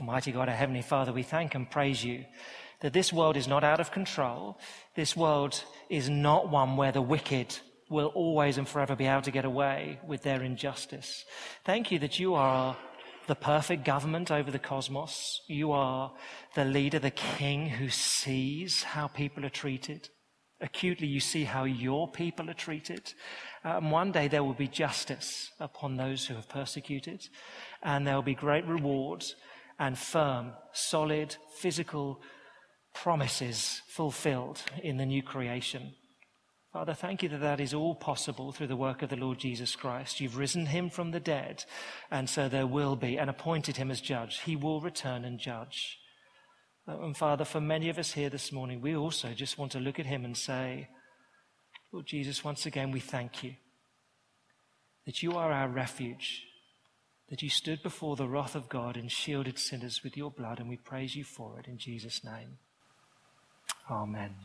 Almighty 0.00 0.30
God, 0.30 0.48
our 0.48 0.54
Heavenly 0.54 0.82
Father, 0.82 1.12
we 1.12 1.24
thank 1.24 1.56
and 1.56 1.68
praise 1.68 2.04
you 2.04 2.24
that 2.80 2.92
this 2.92 3.12
world 3.12 3.36
is 3.36 3.48
not 3.48 3.64
out 3.64 3.80
of 3.80 3.90
control. 3.90 4.56
This 4.94 5.16
world 5.16 5.64
is 5.90 6.08
not 6.08 6.48
one 6.48 6.76
where 6.76 6.92
the 6.92 7.02
wicked 7.02 7.58
will 7.90 8.12
always 8.14 8.58
and 8.58 8.68
forever 8.68 8.94
be 8.94 9.06
able 9.06 9.22
to 9.22 9.32
get 9.32 9.44
away 9.44 9.98
with 10.06 10.22
their 10.22 10.40
injustice. 10.40 11.24
Thank 11.64 11.90
you 11.90 11.98
that 11.98 12.20
you 12.20 12.34
are 12.34 12.76
the 13.26 13.34
perfect 13.34 13.84
government 13.84 14.30
over 14.30 14.52
the 14.52 14.60
cosmos. 14.60 15.40
You 15.48 15.72
are 15.72 16.12
the 16.54 16.64
leader, 16.64 17.00
the 17.00 17.10
king 17.10 17.68
who 17.68 17.88
sees 17.88 18.84
how 18.84 19.08
people 19.08 19.44
are 19.44 19.50
treated. 19.50 20.10
Acutely, 20.60 21.08
you 21.08 21.18
see 21.18 21.42
how 21.42 21.64
your 21.64 22.08
people 22.08 22.48
are 22.48 22.54
treated. 22.54 23.12
And 23.64 23.90
one 23.90 24.12
day 24.12 24.28
there 24.28 24.44
will 24.44 24.54
be 24.54 24.68
justice 24.68 25.50
upon 25.58 25.96
those 25.96 26.26
who 26.26 26.34
have 26.34 26.48
persecuted, 26.48 27.28
and 27.82 28.06
there 28.06 28.14
will 28.14 28.22
be 28.22 28.34
great 28.34 28.64
rewards 28.64 29.34
and 29.78 29.96
firm, 29.98 30.52
solid, 30.72 31.36
physical 31.58 32.20
promises 32.94 33.82
fulfilled 33.88 34.62
in 34.82 34.96
the 34.96 35.06
new 35.06 35.22
creation. 35.22 35.94
Father, 36.72 36.94
thank 36.94 37.22
you 37.22 37.28
that 37.30 37.40
that 37.40 37.60
is 37.60 37.72
all 37.72 37.94
possible 37.94 38.52
through 38.52 38.66
the 38.66 38.76
work 38.76 39.02
of 39.02 39.08
the 39.08 39.16
Lord 39.16 39.38
Jesus 39.38 39.74
Christ. 39.74 40.20
You've 40.20 40.36
risen 40.36 40.66
him 40.66 40.90
from 40.90 41.12
the 41.12 41.20
dead, 41.20 41.64
and 42.10 42.28
so 42.28 42.48
there 42.48 42.66
will 42.66 42.94
be, 42.94 43.18
and 43.18 43.30
appointed 43.30 43.76
him 43.76 43.90
as 43.90 44.00
judge. 44.00 44.40
He 44.40 44.54
will 44.54 44.80
return 44.80 45.24
and 45.24 45.38
judge. 45.38 45.98
Uh, 46.86 47.00
and 47.00 47.16
Father, 47.16 47.44
for 47.44 47.60
many 47.60 47.88
of 47.88 47.98
us 47.98 48.12
here 48.12 48.28
this 48.28 48.52
morning, 48.52 48.80
we 48.80 48.94
also 48.94 49.32
just 49.32 49.58
want 49.58 49.72
to 49.72 49.80
look 49.80 49.98
at 49.98 50.06
him 50.06 50.24
and 50.24 50.36
say, 50.36 50.88
Lord 51.90 52.06
Jesus, 52.06 52.44
once 52.44 52.66
again, 52.66 52.90
we 52.90 53.00
thank 53.00 53.42
you 53.42 53.54
that 55.06 55.22
you 55.22 55.32
are 55.32 55.50
our 55.50 55.68
refuge, 55.68 56.42
that 57.30 57.42
you 57.42 57.50
stood 57.50 57.82
before 57.82 58.16
the 58.16 58.28
wrath 58.28 58.54
of 58.54 58.68
God 58.68 58.96
and 58.96 59.10
shielded 59.10 59.58
sinners 59.58 60.02
with 60.02 60.16
your 60.16 60.30
blood, 60.30 60.58
and 60.60 60.68
we 60.68 60.76
praise 60.76 61.14
you 61.14 61.24
for 61.24 61.58
it 61.58 61.66
in 61.66 61.78
Jesus' 61.78 62.24
name. 62.24 62.58
Amen. 63.90 64.36